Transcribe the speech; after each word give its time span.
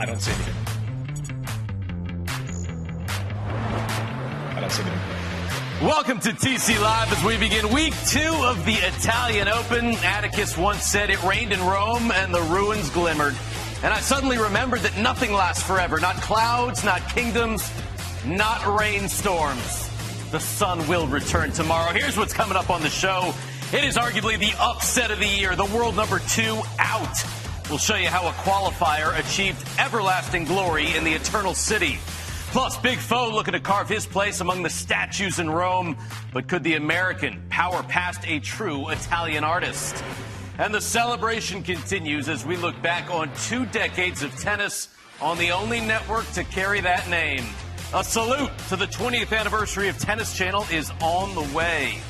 I 0.00 0.06
don't 0.06 0.18
see 0.18 0.32
anything. 0.32 0.54
I 4.56 4.58
don't 4.58 4.72
see 4.72 4.82
anything. 4.82 5.86
Welcome 5.86 6.20
to 6.20 6.30
TC 6.30 6.80
Live 6.80 7.12
as 7.12 7.22
we 7.22 7.36
begin 7.36 7.70
week 7.70 7.92
two 8.06 8.32
of 8.44 8.64
the 8.64 8.76
Italian 8.76 9.48
Open. 9.48 9.88
Atticus 9.96 10.56
once 10.56 10.84
said 10.84 11.10
it 11.10 11.22
rained 11.22 11.52
in 11.52 11.60
Rome 11.60 12.10
and 12.12 12.34
the 12.34 12.40
ruins 12.40 12.88
glimmered. 12.88 13.36
And 13.82 13.92
I 13.92 14.00
suddenly 14.00 14.38
remembered 14.38 14.80
that 14.80 14.96
nothing 14.96 15.34
lasts 15.34 15.62
forever. 15.62 16.00
Not 16.00 16.16
clouds, 16.16 16.82
not 16.82 17.06
kingdoms, 17.14 17.70
not 18.24 18.66
rainstorms. 18.78 19.90
The 20.30 20.40
sun 20.40 20.88
will 20.88 21.08
return 21.08 21.52
tomorrow. 21.52 21.92
Here's 21.92 22.16
what's 22.16 22.32
coming 22.32 22.56
up 22.56 22.70
on 22.70 22.80
the 22.80 22.88
show. 22.88 23.34
It 23.74 23.84
is 23.84 23.98
arguably 23.98 24.38
the 24.38 24.54
upset 24.58 25.10
of 25.10 25.18
the 25.18 25.28
year. 25.28 25.54
The 25.56 25.66
world 25.66 25.94
number 25.94 26.20
two 26.20 26.58
out. 26.78 27.18
We'll 27.70 27.78
show 27.78 27.94
you 27.94 28.08
how 28.08 28.26
a 28.26 28.32
qualifier 28.32 29.16
achieved 29.16 29.64
everlasting 29.78 30.44
glory 30.44 30.92
in 30.96 31.04
the 31.04 31.12
Eternal 31.12 31.54
City. 31.54 31.98
Plus, 32.50 32.76
Big 32.76 32.98
Foe 32.98 33.30
looking 33.30 33.52
to 33.52 33.60
carve 33.60 33.88
his 33.88 34.06
place 34.06 34.40
among 34.40 34.64
the 34.64 34.68
statues 34.68 35.38
in 35.38 35.48
Rome. 35.48 35.96
But 36.32 36.48
could 36.48 36.64
the 36.64 36.74
American 36.74 37.40
power 37.48 37.84
past 37.84 38.26
a 38.26 38.40
true 38.40 38.88
Italian 38.88 39.44
artist? 39.44 40.02
And 40.58 40.74
the 40.74 40.80
celebration 40.80 41.62
continues 41.62 42.28
as 42.28 42.44
we 42.44 42.56
look 42.56 42.82
back 42.82 43.08
on 43.08 43.30
two 43.44 43.66
decades 43.66 44.24
of 44.24 44.36
tennis 44.36 44.88
on 45.20 45.38
the 45.38 45.52
only 45.52 45.80
network 45.80 46.28
to 46.32 46.42
carry 46.42 46.80
that 46.80 47.08
name. 47.08 47.44
A 47.94 48.02
salute 48.02 48.50
to 48.68 48.74
the 48.74 48.86
20th 48.86 49.32
anniversary 49.32 49.88
of 49.88 49.96
Tennis 49.96 50.36
Channel 50.36 50.66
is 50.72 50.90
on 51.00 51.36
the 51.36 51.56
way. 51.56 52.00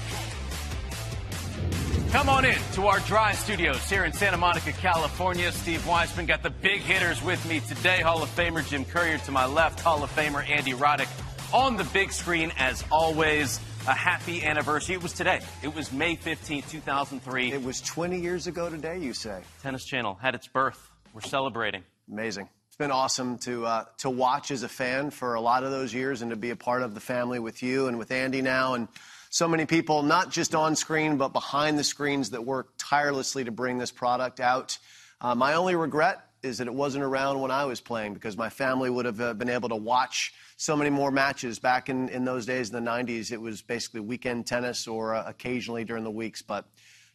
Come 2.13 2.29
on 2.29 2.45
in 2.45 2.59
to 2.73 2.89
our 2.89 2.99
dry 3.01 3.35
studios 3.35 3.89
here 3.89 4.05
in 4.05 4.13
Santa 4.13 4.37
Monica, 4.37 4.73
California. 4.73 5.53
Steve 5.53 5.87
Weissman 5.87 6.27
got 6.27 6.43
the 6.43 6.51
big 6.51 6.81
hitters 6.81 7.23
with 7.23 7.49
me 7.49 7.61
today. 7.61 8.01
Hall 8.01 8.21
of 8.21 8.29
Famer 8.31 8.69
Jim 8.69 8.85
Courier 8.85 9.19
to 9.19 9.31
my 9.31 9.47
left, 9.47 9.79
Hall 9.79 10.03
of 10.03 10.11
Famer 10.17 10.47
Andy 10.51 10.73
Roddick 10.73 11.09
on 11.55 11.77
the 11.77 11.85
big 11.85 12.11
screen 12.11 12.51
as 12.59 12.85
always. 12.91 13.61
A 13.87 13.93
happy 13.93 14.45
anniversary. 14.45 14.97
It 14.97 15.05
was 15.05 15.13
today. 15.13 15.41
It 15.63 15.73
was 15.73 15.93
May 15.93 16.17
15th, 16.17 16.69
2003. 16.69 17.53
It 17.53 17.63
was 17.63 17.81
20 17.81 18.21
years 18.21 18.49
ago 18.49 18.69
today, 18.69 18.99
you 18.99 19.15
say? 19.15 19.41
Tennis 19.63 19.85
Channel 19.85 20.19
had 20.21 20.35
its 20.35 20.49
birth. 20.49 20.91
We're 21.15 21.21
celebrating. 21.21 21.85
Amazing. 22.11 22.49
It's 22.67 22.77
been 22.77 22.91
awesome 22.91 23.39
to 23.39 23.67
uh, 23.67 23.85
to 23.99 24.11
watch 24.11 24.51
as 24.51 24.65
a 24.65 24.69
fan 24.69 25.11
for 25.11 25.35
a 25.35 25.41
lot 25.41 25.63
of 25.63 25.71
those 25.71 25.95
years 25.95 26.23
and 26.23 26.33
to 26.33 26.37
be 26.37 26.51
a 26.51 26.57
part 26.57 26.83
of 26.83 26.95
the 26.95 27.01
family 27.01 27.39
with 27.39 27.63
you 27.63 27.87
and 27.87 27.99
with 27.99 28.11
Andy 28.11 28.43
now 28.43 28.75
and 28.75 28.89
so 29.31 29.47
many 29.47 29.65
people, 29.65 30.03
not 30.03 30.29
just 30.31 30.57
on 30.57 30.75
screen, 30.75 31.17
but 31.17 31.29
behind 31.33 31.79
the 31.79 31.85
screens 31.85 32.31
that 32.31 32.45
work 32.45 32.71
tirelessly 32.79 33.45
to 33.45 33.53
bring 33.53 33.79
this 33.79 33.93
product 33.93 34.41
out. 34.41 34.77
Uh, 35.21 35.37
my 35.37 35.55
only 35.55 35.77
regret 35.77 36.27
is 36.43 36.59
that 36.59 36.67
it 36.67 36.75
wasn't 36.75 37.05
around 37.05 37.41
when 37.41 37.53
I 37.53 37.65
was 37.65 37.81
playing 37.81 38.15
because 38.15 38.37
my 38.37 38.49
family 38.49 38.91
would 38.91 39.05
have 39.05 39.21
uh, 39.21 39.35
been 39.35 39.49
able 39.49 39.69
to 39.69 39.77
watch 39.77 40.35
so 40.57 40.77
many 40.77 40.91
more 40.91 41.13
matches. 41.13 41.61
Back 41.61 41.89
in, 41.89 42.09
in 42.09 42.25
those 42.25 42.45
days 42.45 42.73
in 42.73 42.85
the 42.85 42.91
90s, 42.91 43.31
it 43.31 43.41
was 43.41 43.63
basically 43.63 44.01
weekend 44.01 44.47
tennis 44.47 44.89
or 44.89 45.15
uh, 45.15 45.23
occasionally 45.29 45.85
during 45.85 46.03
the 46.03 46.11
weeks. 46.11 46.43
But 46.43 46.65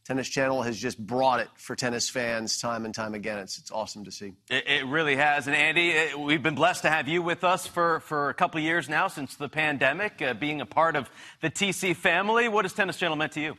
Tennis 0.05 0.29
Channel 0.29 0.61
has 0.61 0.77
just 0.77 0.99
brought 0.99 1.39
it 1.39 1.49
for 1.55 1.75
tennis 1.75 2.07
fans 2.07 2.59
time 2.59 2.85
and 2.85 2.93
time 2.93 3.15
again. 3.15 3.39
It's, 3.39 3.57
it's 3.57 3.71
awesome 3.71 4.05
to 4.05 4.11
see. 4.11 4.33
It, 4.51 4.67
it 4.67 4.85
really 4.85 5.15
has. 5.15 5.47
And 5.47 5.55
Andy, 5.55 5.89
it, 5.89 6.19
we've 6.19 6.43
been 6.43 6.53
blessed 6.53 6.83
to 6.83 6.91
have 6.91 7.07
you 7.07 7.23
with 7.23 7.43
us 7.43 7.65
for, 7.65 8.01
for 8.01 8.29
a 8.29 8.33
couple 8.35 8.59
of 8.59 8.63
years 8.63 8.87
now 8.87 9.07
since 9.07 9.35
the 9.35 9.49
pandemic, 9.49 10.21
uh, 10.21 10.35
being 10.35 10.61
a 10.61 10.65
part 10.65 10.95
of 10.95 11.09
the 11.41 11.49
TC 11.49 11.95
family. 11.95 12.47
What 12.47 12.65
has 12.65 12.73
Tennis 12.73 12.97
Channel 12.97 13.15
meant 13.15 13.31
to 13.31 13.41
you? 13.41 13.51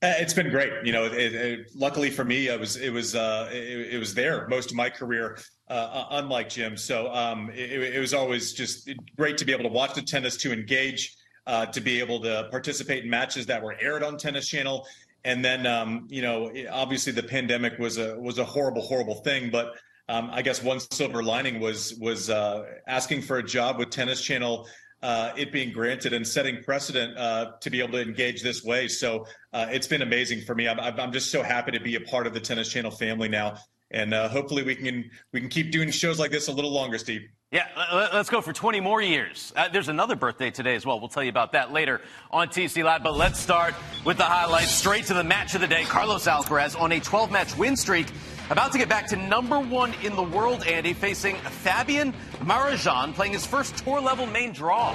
Uh, 0.00 0.12
it's 0.18 0.34
been 0.34 0.50
great. 0.50 0.72
You 0.84 0.92
know, 0.92 1.06
it, 1.06 1.34
it, 1.34 1.70
luckily 1.74 2.10
for 2.10 2.24
me, 2.24 2.46
it 2.46 2.60
was 2.60 2.76
it 2.76 2.90
was 2.90 3.16
uh, 3.16 3.48
it, 3.50 3.94
it, 3.94 3.98
was 3.98 4.14
there 4.14 4.46
most 4.46 4.70
of 4.70 4.76
my 4.76 4.90
career, 4.90 5.38
uh, 5.68 6.04
unlike 6.10 6.50
Jim. 6.50 6.76
So 6.76 7.12
um, 7.12 7.50
it, 7.52 7.98
was 7.98 8.12
always 8.14 8.52
just 8.52 8.90
great 9.16 9.38
to 9.38 9.44
be 9.44 9.52
able 9.52 9.64
to 9.64 9.70
watch 9.70 9.94
the 9.94 10.02
tennis, 10.02 10.36
to 10.38 10.52
engage, 10.52 11.16
uh, 11.46 11.66
to 11.66 11.80
be 11.80 11.98
able 11.98 12.20
to 12.20 12.46
participate 12.50 13.04
in 13.04 13.10
matches 13.10 13.46
that 13.46 13.62
were 13.62 13.74
aired 13.80 14.02
on 14.02 14.18
Tennis 14.18 14.46
Channel, 14.48 14.86
and 15.26 15.44
then 15.44 15.66
um, 15.66 16.06
you 16.08 16.22
know 16.22 16.50
obviously 16.70 17.12
the 17.12 17.22
pandemic 17.22 17.78
was 17.78 17.98
a 17.98 18.18
was 18.18 18.38
a 18.38 18.44
horrible 18.44 18.80
horrible 18.80 19.16
thing 19.16 19.50
but 19.50 19.74
um, 20.08 20.30
I 20.32 20.42
guess 20.42 20.62
one 20.62 20.80
silver 20.80 21.22
lining 21.22 21.60
was 21.60 21.94
was 22.00 22.30
uh, 22.30 22.64
asking 22.86 23.22
for 23.22 23.38
a 23.38 23.42
job 23.42 23.78
with 23.78 23.90
Tennis 23.90 24.22
Channel, 24.22 24.68
uh, 25.02 25.32
it 25.36 25.52
being 25.52 25.72
granted 25.72 26.12
and 26.12 26.26
setting 26.26 26.62
precedent 26.62 27.16
uh, 27.18 27.52
to 27.60 27.70
be 27.70 27.80
able 27.80 27.92
to 27.92 28.02
engage 28.02 28.42
this 28.42 28.62
way. 28.62 28.86
So 28.86 29.26
uh, 29.52 29.66
it's 29.70 29.88
been 29.88 30.02
amazing 30.02 30.42
for 30.42 30.54
me. 30.54 30.68
I'm, 30.68 30.78
I'm 30.78 31.12
just 31.12 31.30
so 31.32 31.42
happy 31.42 31.72
to 31.72 31.80
be 31.80 31.96
a 31.96 32.00
part 32.00 32.26
of 32.26 32.34
the 32.34 32.40
Tennis 32.40 32.68
Channel 32.68 32.92
family 32.92 33.28
now, 33.28 33.56
and 33.90 34.14
uh, 34.14 34.28
hopefully 34.28 34.62
we 34.62 34.74
can 34.74 35.10
we 35.32 35.40
can 35.40 35.48
keep 35.48 35.70
doing 35.70 35.90
shows 35.90 36.18
like 36.18 36.30
this 36.30 36.48
a 36.48 36.52
little 36.52 36.72
longer, 36.72 36.98
Steve. 36.98 37.22
Yeah, 37.52 37.68
let's 38.12 38.28
go 38.28 38.40
for 38.40 38.52
20 38.52 38.80
more 38.80 39.00
years. 39.00 39.52
Uh, 39.54 39.68
there's 39.68 39.88
another 39.88 40.16
birthday 40.16 40.50
today 40.50 40.74
as 40.74 40.84
well. 40.84 40.98
We'll 40.98 41.08
tell 41.08 41.22
you 41.22 41.30
about 41.30 41.52
that 41.52 41.72
later 41.72 42.00
on 42.32 42.48
TC 42.48 42.82
Live. 42.82 43.04
But 43.04 43.14
let's 43.14 43.38
start 43.38 43.74
with 44.04 44.16
the 44.16 44.24
highlights. 44.24 44.72
Straight 44.72 45.04
to 45.06 45.14
the 45.14 45.22
match 45.22 45.54
of 45.54 45.60
the 45.60 45.68
day. 45.68 45.84
Carlos 45.84 46.26
Alcaraz 46.26 46.78
on 46.78 46.90
a 46.90 46.98
12 46.98 47.30
match 47.30 47.56
win 47.56 47.76
streak. 47.76 48.08
About 48.50 48.72
to 48.72 48.78
get 48.78 48.88
back 48.88 49.06
to 49.08 49.16
number 49.16 49.60
one 49.60 49.94
in 50.02 50.16
the 50.16 50.22
world, 50.22 50.64
Andy, 50.66 50.92
facing 50.92 51.36
Fabian 51.36 52.12
Marozsan, 52.40 53.14
playing 53.14 53.32
his 53.32 53.46
first 53.46 53.76
tour 53.78 54.00
level 54.00 54.26
main 54.26 54.52
draw. 54.52 54.94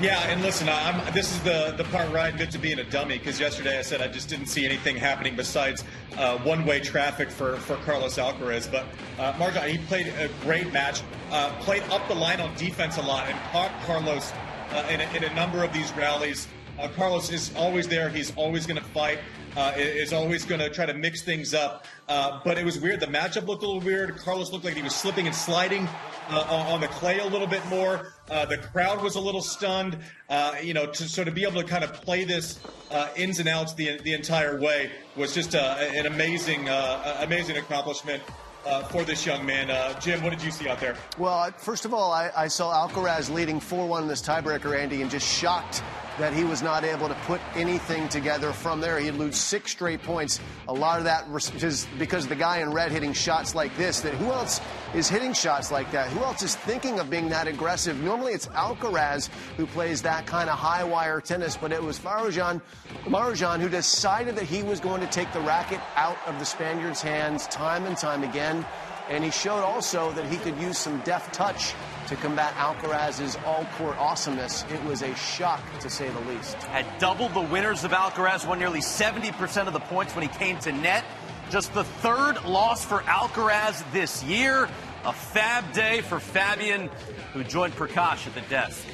Yeah, 0.00 0.18
and 0.28 0.42
listen, 0.42 0.68
I'm, 0.68 1.12
this 1.14 1.32
is 1.32 1.40
the, 1.42 1.74
the 1.76 1.84
part 1.84 2.10
where 2.10 2.20
I 2.20 2.28
admit 2.28 2.50
to 2.52 2.58
being 2.58 2.80
a 2.80 2.84
dummy 2.84 3.18
because 3.18 3.38
yesterday 3.38 3.78
I 3.78 3.82
said 3.82 4.00
I 4.00 4.08
just 4.08 4.28
didn't 4.28 4.46
see 4.46 4.64
anything 4.64 4.96
happening 4.96 5.36
besides 5.36 5.84
uh, 6.18 6.38
one 6.38 6.64
way 6.64 6.80
traffic 6.80 7.30
for, 7.30 7.56
for 7.58 7.76
Carlos 7.76 8.16
Alcaraz. 8.16 8.70
But 8.70 8.84
uh, 9.18 9.32
he 9.60 9.78
played 9.78 10.08
a 10.08 10.28
great 10.42 10.72
match, 10.72 11.02
uh, 11.30 11.50
played 11.60 11.84
up 11.84 12.06
the 12.08 12.14
line 12.14 12.40
on 12.40 12.52
defense 12.56 12.96
a 12.96 13.02
lot, 13.02 13.28
and 13.28 13.38
caught 13.52 13.70
Carlos 13.84 14.32
uh, 14.72 14.86
in, 14.90 15.00
a, 15.00 15.16
in 15.16 15.24
a 15.24 15.34
number 15.34 15.62
of 15.62 15.72
these 15.72 15.92
rallies. 15.92 16.48
Uh, 16.80 16.88
Carlos 16.96 17.30
is 17.30 17.54
always 17.54 17.86
there. 17.86 18.08
He's 18.08 18.34
always 18.34 18.66
going 18.66 18.78
to 18.78 18.88
fight. 18.88 19.18
Uh, 19.56 19.72
is 19.76 20.12
always 20.12 20.44
going 20.46 20.60
to 20.60 20.70
try 20.70 20.86
to 20.86 20.94
mix 20.94 21.22
things 21.22 21.52
up. 21.52 21.84
Uh, 22.08 22.40
but 22.44 22.56
it 22.56 22.64
was 22.64 22.80
weird. 22.80 23.00
The 23.00 23.06
matchup 23.06 23.46
looked 23.46 23.62
a 23.62 23.66
little 23.66 23.82
weird. 23.82 24.16
Carlos 24.16 24.50
looked 24.50 24.64
like 24.64 24.74
he 24.74 24.82
was 24.82 24.94
slipping 24.94 25.26
and 25.26 25.34
sliding 25.34 25.88
uh, 26.30 26.66
on 26.70 26.80
the 26.80 26.88
clay 26.88 27.18
a 27.18 27.26
little 27.26 27.46
bit 27.46 27.64
more. 27.66 28.14
Uh, 28.30 28.46
the 28.46 28.56
crowd 28.56 29.02
was 29.02 29.16
a 29.16 29.20
little 29.20 29.42
stunned. 29.42 29.98
Uh, 30.30 30.54
you 30.62 30.72
know, 30.72 30.86
to, 30.86 31.04
so 31.04 31.22
to 31.22 31.30
be 31.30 31.42
able 31.42 31.60
to 31.60 31.66
kind 31.66 31.84
of 31.84 31.92
play 31.92 32.24
this 32.24 32.60
uh, 32.90 33.08
ins 33.16 33.38
and 33.38 33.48
outs 33.48 33.74
the 33.74 33.98
the 34.02 34.14
entire 34.14 34.58
way 34.58 34.90
was 35.16 35.34
just 35.34 35.54
an 35.54 36.06
amazing 36.06 36.68
amazing 36.68 37.56
accomplishment. 37.56 38.22
Uh, 38.64 38.80
for 38.84 39.02
this 39.02 39.26
young 39.26 39.44
man. 39.44 39.72
Uh, 39.72 39.98
Jim, 39.98 40.22
what 40.22 40.30
did 40.30 40.40
you 40.40 40.52
see 40.52 40.68
out 40.68 40.78
there? 40.78 40.94
Well, 41.18 41.50
first 41.58 41.84
of 41.84 41.92
all, 41.92 42.12
I, 42.12 42.30
I 42.36 42.46
saw 42.46 42.86
Alcaraz 42.86 43.28
leading 43.28 43.58
4 43.58 43.88
1 43.88 44.02
in 44.04 44.08
this 44.08 44.22
tiebreaker, 44.22 44.78
Andy, 44.78 45.02
and 45.02 45.10
just 45.10 45.26
shocked 45.26 45.82
that 46.22 46.32
he 46.32 46.44
was 46.44 46.62
not 46.62 46.84
able 46.84 47.08
to 47.08 47.16
put 47.26 47.40
anything 47.56 48.08
together 48.08 48.52
from 48.52 48.80
there. 48.80 48.96
He'd 49.00 49.14
lose 49.14 49.36
six 49.36 49.72
straight 49.72 50.04
points. 50.04 50.38
A 50.68 50.72
lot 50.72 50.98
of 50.98 51.04
that 51.06 51.26
is 51.60 51.88
because 51.98 52.28
the 52.28 52.36
guy 52.36 52.58
in 52.58 52.72
red 52.72 52.92
hitting 52.92 53.12
shots 53.12 53.56
like 53.56 53.76
this. 53.76 54.02
That 54.02 54.14
who 54.14 54.26
else 54.26 54.60
is 54.94 55.08
hitting 55.08 55.32
shots 55.32 55.72
like 55.72 55.90
that? 55.90 56.10
Who 56.10 56.20
else 56.20 56.44
is 56.44 56.54
thinking 56.54 57.00
of 57.00 57.10
being 57.10 57.28
that 57.30 57.48
aggressive? 57.48 58.00
Normally 58.00 58.34
it's 58.34 58.46
Alcaraz 58.46 59.30
who 59.56 59.66
plays 59.66 60.00
that 60.02 60.24
kind 60.24 60.48
of 60.48 60.56
high 60.56 60.84
wire 60.84 61.20
tennis, 61.20 61.56
but 61.56 61.72
it 61.72 61.82
was 61.82 61.98
Marozsan, 61.98 62.60
Marozsan 63.06 63.58
who 63.58 63.68
decided 63.68 64.36
that 64.36 64.44
he 64.44 64.62
was 64.62 64.78
going 64.78 65.00
to 65.00 65.08
take 65.08 65.32
the 65.32 65.40
racket 65.40 65.80
out 65.96 66.18
of 66.28 66.38
the 66.38 66.44
Spaniard's 66.44 67.02
hands 67.02 67.48
time 67.48 67.84
and 67.84 67.96
time 67.96 68.22
again. 68.22 68.64
And 69.08 69.24
he 69.24 69.32
showed 69.32 69.64
also 69.64 70.12
that 70.12 70.26
he 70.26 70.36
could 70.36 70.56
use 70.58 70.78
some 70.78 71.00
deft 71.00 71.34
touch 71.34 71.74
to 72.08 72.16
combat 72.16 72.54
Alcaraz's 72.54 73.36
all-court 73.46 73.96
awesomeness. 73.98 74.64
It 74.72 74.82
was 74.84 75.02
a 75.02 75.14
shock, 75.14 75.60
to 75.80 75.90
say 75.90 76.08
the 76.08 76.20
least. 76.20 76.54
Had 76.54 76.86
doubled 76.98 77.34
the 77.34 77.40
winners 77.40 77.84
of 77.84 77.92
Alcaraz, 77.92 78.46
won 78.46 78.58
nearly 78.58 78.80
70% 78.80 79.66
of 79.66 79.72
the 79.72 79.80
points 79.80 80.14
when 80.14 80.26
he 80.26 80.28
came 80.38 80.58
to 80.60 80.72
net. 80.72 81.04
Just 81.50 81.72
the 81.74 81.84
third 81.84 82.42
loss 82.44 82.84
for 82.84 83.00
Alcaraz 83.00 83.84
this 83.92 84.22
year. 84.24 84.68
A 85.04 85.12
fab 85.12 85.72
day 85.72 86.00
for 86.00 86.20
Fabian, 86.20 86.88
who 87.32 87.42
joined 87.44 87.74
Prakash 87.74 88.26
at 88.26 88.34
the 88.34 88.42
desk. 88.42 88.86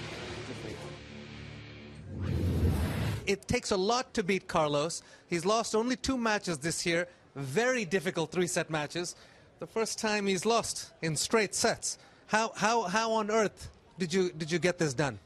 It 3.27 3.47
takes 3.47 3.71
a 3.71 3.77
lot 3.77 4.15
to 4.15 4.23
beat 4.23 4.49
Carlos. 4.49 5.03
He's 5.27 5.45
lost 5.45 5.75
only 5.75 5.97
two 5.97 6.17
matches 6.17 6.59
this 6.59 6.87
year 6.87 7.09
very 7.39 7.85
difficult 7.85 8.33
three 8.33 8.47
set 8.47 8.69
matches. 8.69 9.15
The 9.61 9.67
first 9.67 9.99
time 9.99 10.27
he's 10.27 10.45
lost 10.45 10.93
in 11.03 11.17
straight 11.17 11.55
sets. 11.55 11.99
How, 12.29 12.53
how, 12.55 12.83
how 12.83 13.13
on 13.13 13.31
earth 13.31 13.71
did 13.99 14.13
you, 14.13 14.31
did 14.31 14.53
you 14.53 14.59
get 14.59 14.79
this 14.79 14.93
done? 14.93 15.19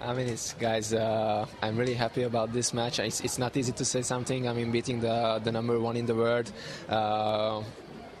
I 0.00 0.14
mean, 0.14 0.28
it's 0.28 0.54
guys. 0.54 0.94
Uh, 0.94 1.46
I'm 1.62 1.76
really 1.76 1.94
happy 1.94 2.22
about 2.22 2.52
this 2.54 2.72
match. 2.72 2.98
It's, 2.98 3.20
it's, 3.20 3.38
not 3.38 3.56
easy 3.56 3.72
to 3.72 3.84
say 3.84 4.02
something. 4.02 4.48
I 4.48 4.52
mean, 4.52 4.70
beating 4.72 5.00
the 5.00 5.40
the 5.42 5.52
number 5.52 5.78
one 5.78 5.96
in 5.96 6.06
the 6.06 6.14
world. 6.14 6.50
Uh, 6.88 7.62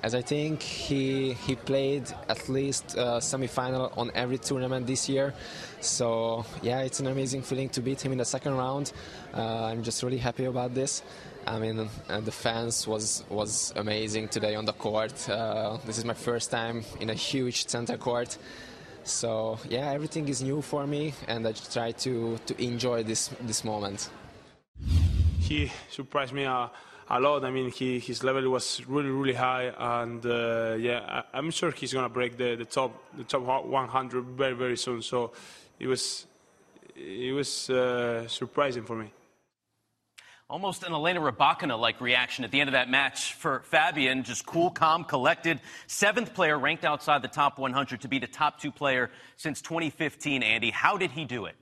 as 0.02 0.14
I 0.14 0.22
think 0.22 0.62
he 0.62 1.32
he 1.32 1.56
played 1.56 2.04
at 2.28 2.48
least 2.48 2.96
uh, 2.96 3.20
semi-final 3.20 3.92
on 3.96 4.10
every 4.14 4.38
tournament 4.38 4.86
this 4.86 5.08
year. 5.08 5.34
So 5.80 6.44
yeah, 6.62 6.80
it's 6.80 7.00
an 7.00 7.08
amazing 7.08 7.42
feeling 7.42 7.68
to 7.70 7.80
beat 7.80 8.00
him 8.00 8.12
in 8.12 8.18
the 8.18 8.24
second 8.24 8.56
round. 8.56 8.92
Uh, 9.34 9.64
I'm 9.64 9.82
just 9.82 10.02
really 10.02 10.18
happy 10.18 10.44
about 10.44 10.74
this. 10.74 11.02
I 11.46 11.60
mean, 11.60 11.88
uh, 12.08 12.20
the 12.20 12.32
fans 12.32 12.88
was 12.88 13.22
was 13.28 13.72
amazing 13.76 14.28
today 14.28 14.56
on 14.56 14.64
the 14.64 14.72
court. 14.72 15.28
Uh, 15.28 15.78
this 15.86 15.96
is 15.96 16.04
my 16.04 16.14
first 16.14 16.50
time 16.50 16.84
in 17.00 17.08
a 17.10 17.14
huge 17.14 17.68
center 17.68 17.96
court. 17.96 18.36
So 19.04 19.58
yeah, 19.68 19.92
everything 19.92 20.28
is 20.28 20.42
new 20.42 20.60
for 20.60 20.86
me, 20.86 21.14
and 21.28 21.46
I 21.46 21.52
try 21.52 21.92
to 21.92 22.38
to 22.46 22.62
enjoy 22.62 23.04
this 23.04 23.30
this 23.40 23.62
moment. 23.62 24.10
He 25.38 25.70
surprised 25.88 26.32
me 26.32 26.42
a, 26.42 26.68
a 27.08 27.20
lot. 27.20 27.44
I 27.44 27.52
mean, 27.52 27.70
he, 27.70 28.00
his 28.00 28.24
level 28.24 28.50
was 28.50 28.84
really 28.88 29.10
really 29.10 29.34
high, 29.34 29.72
and 29.78 30.26
uh, 30.26 30.74
yeah, 30.78 31.22
I, 31.32 31.38
am 31.38 31.52
sure 31.52 31.70
he's 31.70 31.92
gonna 31.92 32.08
break 32.08 32.36
the, 32.36 32.56
the 32.56 32.64
top 32.64 32.90
the 33.16 33.22
top 33.22 33.42
100 33.42 34.24
very 34.36 34.54
very 34.54 34.76
soon. 34.76 35.00
So 35.00 35.30
it 35.78 35.86
was 35.86 36.26
it 36.96 37.32
was 37.32 37.70
uh, 37.70 38.26
surprising 38.26 38.84
for 38.84 38.96
me. 38.96 39.12
Almost 40.48 40.84
an 40.84 40.92
Elena 40.92 41.20
Rybakina 41.20 41.76
like 41.76 42.00
reaction 42.00 42.44
at 42.44 42.52
the 42.52 42.60
end 42.60 42.68
of 42.68 42.74
that 42.74 42.88
match 42.88 43.34
for 43.34 43.62
Fabian. 43.64 44.22
Just 44.22 44.46
cool, 44.46 44.70
calm, 44.70 45.02
collected. 45.02 45.60
Seventh 45.88 46.34
player 46.34 46.56
ranked 46.56 46.84
outside 46.84 47.22
the 47.22 47.28
top 47.28 47.58
100 47.58 48.02
to 48.02 48.08
be 48.08 48.20
the 48.20 48.28
top 48.28 48.60
two 48.60 48.70
player 48.70 49.10
since 49.36 49.60
2015, 49.60 50.44
Andy. 50.44 50.70
How 50.70 50.96
did 50.96 51.10
he 51.10 51.24
do 51.24 51.46
it? 51.46 51.56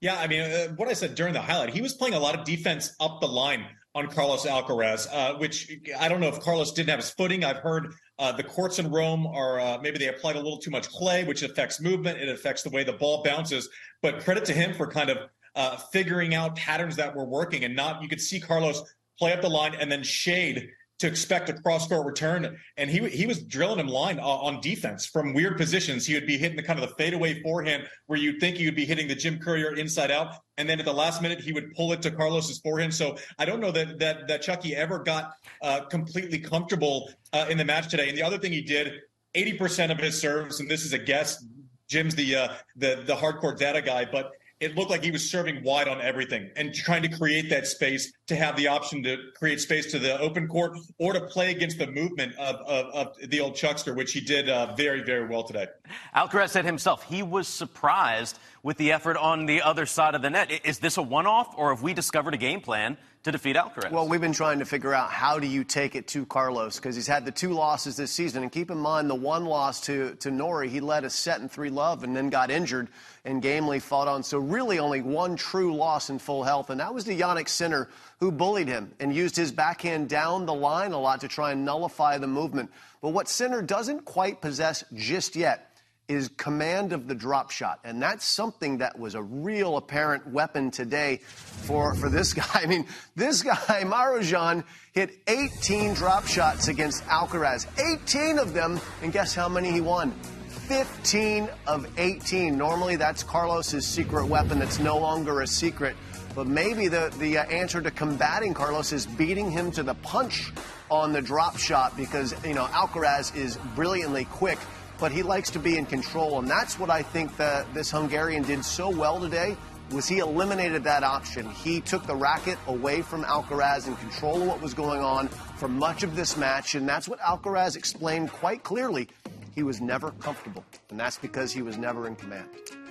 Yeah, 0.00 0.20
I 0.20 0.28
mean, 0.28 0.42
uh, 0.42 0.68
what 0.76 0.86
I 0.86 0.92
said 0.92 1.16
during 1.16 1.32
the 1.32 1.40
highlight, 1.40 1.70
he 1.70 1.82
was 1.82 1.94
playing 1.94 2.14
a 2.14 2.20
lot 2.20 2.38
of 2.38 2.44
defense 2.44 2.94
up 3.00 3.20
the 3.20 3.26
line 3.26 3.66
on 3.92 4.06
Carlos 4.06 4.46
Alcaraz, 4.46 5.08
uh, 5.12 5.36
which 5.38 5.72
I 5.98 6.08
don't 6.08 6.20
know 6.20 6.28
if 6.28 6.38
Carlos 6.38 6.70
didn't 6.70 6.90
have 6.90 7.00
his 7.00 7.10
footing. 7.10 7.44
I've 7.44 7.56
heard 7.56 7.92
uh, 8.20 8.30
the 8.30 8.44
courts 8.44 8.78
in 8.78 8.92
Rome 8.92 9.26
are 9.26 9.58
uh, 9.58 9.78
maybe 9.82 9.98
they 9.98 10.06
applied 10.06 10.36
a 10.36 10.38
little 10.38 10.58
too 10.58 10.70
much 10.70 10.88
clay, 10.90 11.24
which 11.24 11.42
affects 11.42 11.80
movement. 11.80 12.20
It 12.20 12.28
affects 12.28 12.62
the 12.62 12.70
way 12.70 12.84
the 12.84 12.92
ball 12.92 13.24
bounces. 13.24 13.68
But 14.00 14.20
credit 14.20 14.44
to 14.44 14.52
him 14.52 14.74
for 14.74 14.86
kind 14.86 15.10
of 15.10 15.18
uh, 15.58 15.76
figuring 15.92 16.34
out 16.34 16.56
patterns 16.56 16.96
that 16.96 17.14
were 17.14 17.26
working 17.26 17.64
and 17.64 17.74
not 17.76 18.02
you 18.02 18.08
could 18.08 18.20
see 18.20 18.38
Carlos 18.40 18.82
play 19.18 19.32
up 19.34 19.42
the 19.42 19.48
line 19.50 19.74
and 19.74 19.90
then 19.92 20.02
shade 20.02 20.70
to 21.00 21.06
expect 21.06 21.48
a 21.48 21.52
cross 21.52 21.86
court 21.86 22.04
return. 22.06 22.56
And 22.76 22.90
he 22.90 23.08
he 23.08 23.26
was 23.26 23.42
drilling 23.42 23.78
him 23.78 23.86
line 23.88 24.18
uh, 24.18 24.22
on 24.22 24.60
defense 24.60 25.06
from 25.06 25.34
weird 25.34 25.56
positions. 25.56 26.06
He 26.06 26.14
would 26.14 26.26
be 26.26 26.36
hitting 26.36 26.56
the 26.56 26.62
kind 26.62 26.78
of 26.80 26.88
the 26.88 26.94
fadeaway 26.96 27.42
forehand 27.42 27.88
where 28.06 28.18
you'd 28.18 28.40
think 28.40 28.56
he 28.56 28.64
would 28.64 28.74
be 28.74 28.84
hitting 28.84 29.06
the 29.08 29.14
Jim 29.14 29.38
Courier 29.38 29.76
inside 29.76 30.10
out, 30.10 30.34
and 30.56 30.68
then 30.68 30.78
at 30.78 30.84
the 30.84 30.92
last 30.92 31.22
minute 31.22 31.40
he 31.40 31.52
would 31.52 31.72
pull 31.74 31.92
it 31.92 32.02
to 32.02 32.10
Carlos's 32.10 32.58
forehand. 32.58 32.94
So 32.94 33.16
I 33.38 33.44
don't 33.44 33.60
know 33.60 33.72
that 33.72 33.98
that 33.98 34.28
that 34.28 34.42
Chucky 34.42 34.74
ever 34.74 34.98
got 34.98 35.34
uh, 35.62 35.80
completely 35.82 36.38
comfortable 36.38 37.10
uh, 37.32 37.46
in 37.48 37.58
the 37.58 37.64
match 37.64 37.88
today. 37.88 38.08
And 38.08 38.18
the 38.18 38.22
other 38.22 38.38
thing 38.38 38.52
he 38.52 38.62
did, 38.62 38.86
eighty 39.34 39.54
percent 39.54 39.92
of 39.92 39.98
his 39.98 40.20
serves, 40.20 40.60
and 40.60 40.70
this 40.70 40.84
is 40.84 40.92
a 40.92 40.98
guess. 40.98 41.44
Jim's 41.88 42.14
the 42.14 42.36
uh, 42.36 42.48
the 42.76 43.04
the 43.06 43.14
hardcore 43.14 43.56
data 43.56 43.82
guy, 43.82 44.04
but 44.04 44.32
it 44.60 44.74
looked 44.74 44.90
like 44.90 45.04
he 45.04 45.10
was 45.10 45.28
serving 45.28 45.62
wide 45.62 45.86
on 45.86 46.00
everything 46.00 46.50
and 46.56 46.74
trying 46.74 47.02
to 47.02 47.08
create 47.08 47.48
that 47.50 47.66
space 47.66 48.12
to 48.26 48.34
have 48.34 48.56
the 48.56 48.66
option 48.66 49.02
to 49.04 49.16
create 49.36 49.60
space 49.60 49.90
to 49.92 49.98
the 49.98 50.18
open 50.20 50.48
court 50.48 50.76
or 50.98 51.12
to 51.12 51.20
play 51.26 51.50
against 51.50 51.78
the 51.78 51.86
movement 51.86 52.34
of, 52.36 52.56
of, 52.66 52.86
of 52.86 53.30
the 53.30 53.40
old 53.40 53.54
Chuckster, 53.54 53.94
which 53.94 54.12
he 54.12 54.20
did 54.20 54.48
uh, 54.48 54.74
very, 54.74 55.02
very 55.02 55.26
well 55.28 55.44
today. 55.44 55.66
Alcaraz 56.14 56.50
said 56.50 56.64
himself 56.64 57.04
he 57.04 57.22
was 57.22 57.46
surprised 57.46 58.38
with 58.62 58.76
the 58.78 58.90
effort 58.90 59.16
on 59.16 59.46
the 59.46 59.62
other 59.62 59.86
side 59.86 60.14
of 60.14 60.22
the 60.22 60.30
net. 60.30 60.50
Is 60.64 60.80
this 60.80 60.96
a 60.96 61.02
one 61.02 61.26
off, 61.26 61.54
or 61.56 61.72
have 61.72 61.82
we 61.82 61.94
discovered 61.94 62.34
a 62.34 62.38
game 62.38 62.60
plan 62.60 62.96
to 63.28 63.32
defeat 63.32 63.56
Alcaraz? 63.56 63.90
Well, 63.90 64.08
we've 64.08 64.20
been 64.20 64.32
trying 64.32 64.58
to 64.58 64.64
figure 64.64 64.94
out 64.94 65.10
how 65.10 65.38
do 65.38 65.46
you 65.46 65.64
take 65.64 65.94
it 65.94 66.08
to 66.08 66.24
Carlos 66.26 66.76
because 66.76 66.96
he's 66.96 67.06
had 67.06 67.24
the 67.24 67.30
two 67.30 67.52
losses 67.52 67.96
this 67.96 68.10
season. 68.10 68.42
And 68.42 68.50
keep 68.50 68.70
in 68.70 68.78
mind, 68.78 69.10
the 69.10 69.14
one 69.14 69.44
loss 69.44 69.82
to, 69.82 70.14
to 70.16 70.30
Norrie, 70.30 70.68
he 70.68 70.80
led 70.80 71.04
a 71.04 71.10
set 71.10 71.40
in 71.40 71.48
three 71.48 71.70
love 71.70 72.04
and 72.04 72.16
then 72.16 72.30
got 72.30 72.50
injured 72.50 72.88
and 73.24 73.42
gamely 73.42 73.78
fought 73.78 74.08
on. 74.08 74.22
So, 74.22 74.38
really, 74.38 74.78
only 74.78 75.02
one 75.02 75.36
true 75.36 75.74
loss 75.74 76.10
in 76.10 76.18
full 76.18 76.42
health, 76.42 76.70
and 76.70 76.80
that 76.80 76.94
was 76.94 77.04
the 77.04 77.18
Jannik 77.18 77.48
Sinner 77.48 77.88
who 78.20 78.32
bullied 78.32 78.68
him 78.68 78.92
and 78.98 79.14
used 79.14 79.36
his 79.36 79.52
backhand 79.52 80.08
down 80.08 80.46
the 80.46 80.54
line 80.54 80.92
a 80.92 80.98
lot 80.98 81.20
to 81.20 81.28
try 81.28 81.52
and 81.52 81.64
nullify 81.64 82.18
the 82.18 82.26
movement. 82.26 82.70
But 83.00 83.10
what 83.10 83.28
Sinner 83.28 83.62
doesn't 83.62 84.04
quite 84.04 84.40
possess 84.40 84.84
just 84.94 85.36
yet 85.36 85.67
is 86.08 86.30
command 86.38 86.92
of 86.94 87.06
the 87.06 87.14
drop 87.14 87.50
shot. 87.50 87.80
And 87.84 88.02
that's 88.02 88.24
something 88.24 88.78
that 88.78 88.98
was 88.98 89.14
a 89.14 89.22
real 89.22 89.76
apparent 89.76 90.26
weapon 90.26 90.70
today 90.70 91.18
for, 91.18 91.94
for 91.94 92.08
this 92.08 92.32
guy. 92.34 92.44
I 92.54 92.66
mean, 92.66 92.86
this 93.14 93.42
guy, 93.42 93.84
Marozsan, 93.84 94.64
hit 94.92 95.18
18 95.28 95.94
drop 95.94 96.26
shots 96.26 96.68
against 96.68 97.04
Alcaraz. 97.04 97.66
18 98.02 98.38
of 98.38 98.54
them, 98.54 98.80
and 99.02 99.12
guess 99.12 99.34
how 99.34 99.48
many 99.48 99.70
he 99.70 99.82
won? 99.82 100.12
15 100.48 101.48
of 101.66 101.86
18. 101.98 102.56
Normally, 102.56 102.96
that's 102.96 103.22
Carlos's 103.22 103.86
secret 103.86 104.26
weapon 104.26 104.58
that's 104.58 104.78
no 104.78 104.98
longer 104.98 105.42
a 105.42 105.46
secret. 105.46 105.94
But 106.34 106.46
maybe 106.46 106.88
the, 106.88 107.12
the 107.18 107.38
uh, 107.38 107.44
answer 107.44 107.80
to 107.80 107.90
combating 107.90 108.54
Carlos 108.54 108.92
is 108.92 109.06
beating 109.06 109.50
him 109.50 109.70
to 109.72 109.82
the 109.82 109.94
punch 109.94 110.52
on 110.90 111.12
the 111.12 111.20
drop 111.20 111.58
shot 111.58 111.96
because, 111.96 112.34
you 112.46 112.54
know, 112.54 112.64
Alcaraz 112.66 113.34
is 113.34 113.56
brilliantly 113.74 114.24
quick 114.26 114.58
but 114.98 115.12
he 115.12 115.22
likes 115.22 115.50
to 115.50 115.58
be 115.58 115.76
in 115.76 115.86
control. 115.86 116.38
And 116.38 116.48
that's 116.48 116.78
what 116.78 116.90
I 116.90 117.02
think 117.02 117.36
that 117.36 117.72
this 117.74 117.90
Hungarian 117.90 118.42
did 118.42 118.64
so 118.64 118.90
well 118.90 119.20
today 119.20 119.56
was 119.92 120.06
he 120.06 120.18
eliminated 120.18 120.84
that 120.84 121.02
option. 121.02 121.48
He 121.50 121.80
took 121.80 122.06
the 122.06 122.14
racket 122.14 122.58
away 122.66 123.00
from 123.00 123.24
Alcaraz 123.24 123.86
and 123.86 123.98
control 123.98 124.42
of 124.42 124.48
what 124.48 124.60
was 124.60 124.74
going 124.74 125.00
on 125.00 125.28
for 125.28 125.68
much 125.68 126.02
of 126.02 126.14
this 126.14 126.36
match. 126.36 126.74
And 126.74 126.86
that's 126.86 127.08
what 127.08 127.18
Alcaraz 127.20 127.76
explained 127.76 128.30
quite 128.30 128.62
clearly. 128.62 129.08
He 129.54 129.62
was 129.62 129.80
never 129.80 130.10
comfortable. 130.12 130.64
And 130.90 131.00
that's 131.00 131.18
because 131.18 131.52
he 131.52 131.62
was 131.62 131.78
never 131.78 132.06
in 132.06 132.16
command. 132.16 132.48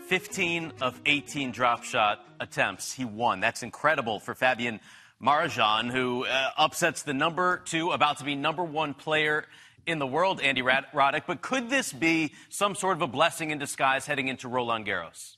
15 0.07 0.73
of 0.81 0.99
18 1.05 1.51
drop 1.51 1.83
shot 1.83 2.25
attempts. 2.39 2.93
He 2.93 3.05
won. 3.05 3.41
That's 3.41 3.61
incredible 3.61 4.19
for 4.19 4.33
Fabian 4.33 4.79
Marozsan, 5.21 5.91
who 5.91 6.25
uh, 6.25 6.51
upsets 6.57 7.03
the 7.03 7.13
number 7.13 7.57
two, 7.65 7.91
about 7.91 8.19
to 8.19 8.23
be 8.23 8.35
number 8.35 8.63
one 8.63 8.93
player 8.93 9.45
in 9.87 9.99
the 9.99 10.07
world, 10.07 10.41
Andy 10.41 10.61
Roddick, 10.61 11.23
but 11.25 11.41
could 11.41 11.69
this 11.69 11.93
be 11.93 12.33
some 12.49 12.75
sort 12.75 12.97
of 12.97 13.01
a 13.01 13.07
blessing 13.07 13.51
in 13.51 13.57
disguise 13.57 14.05
heading 14.05 14.27
into 14.27 14.47
Roland 14.47 14.85
Garros? 14.85 15.37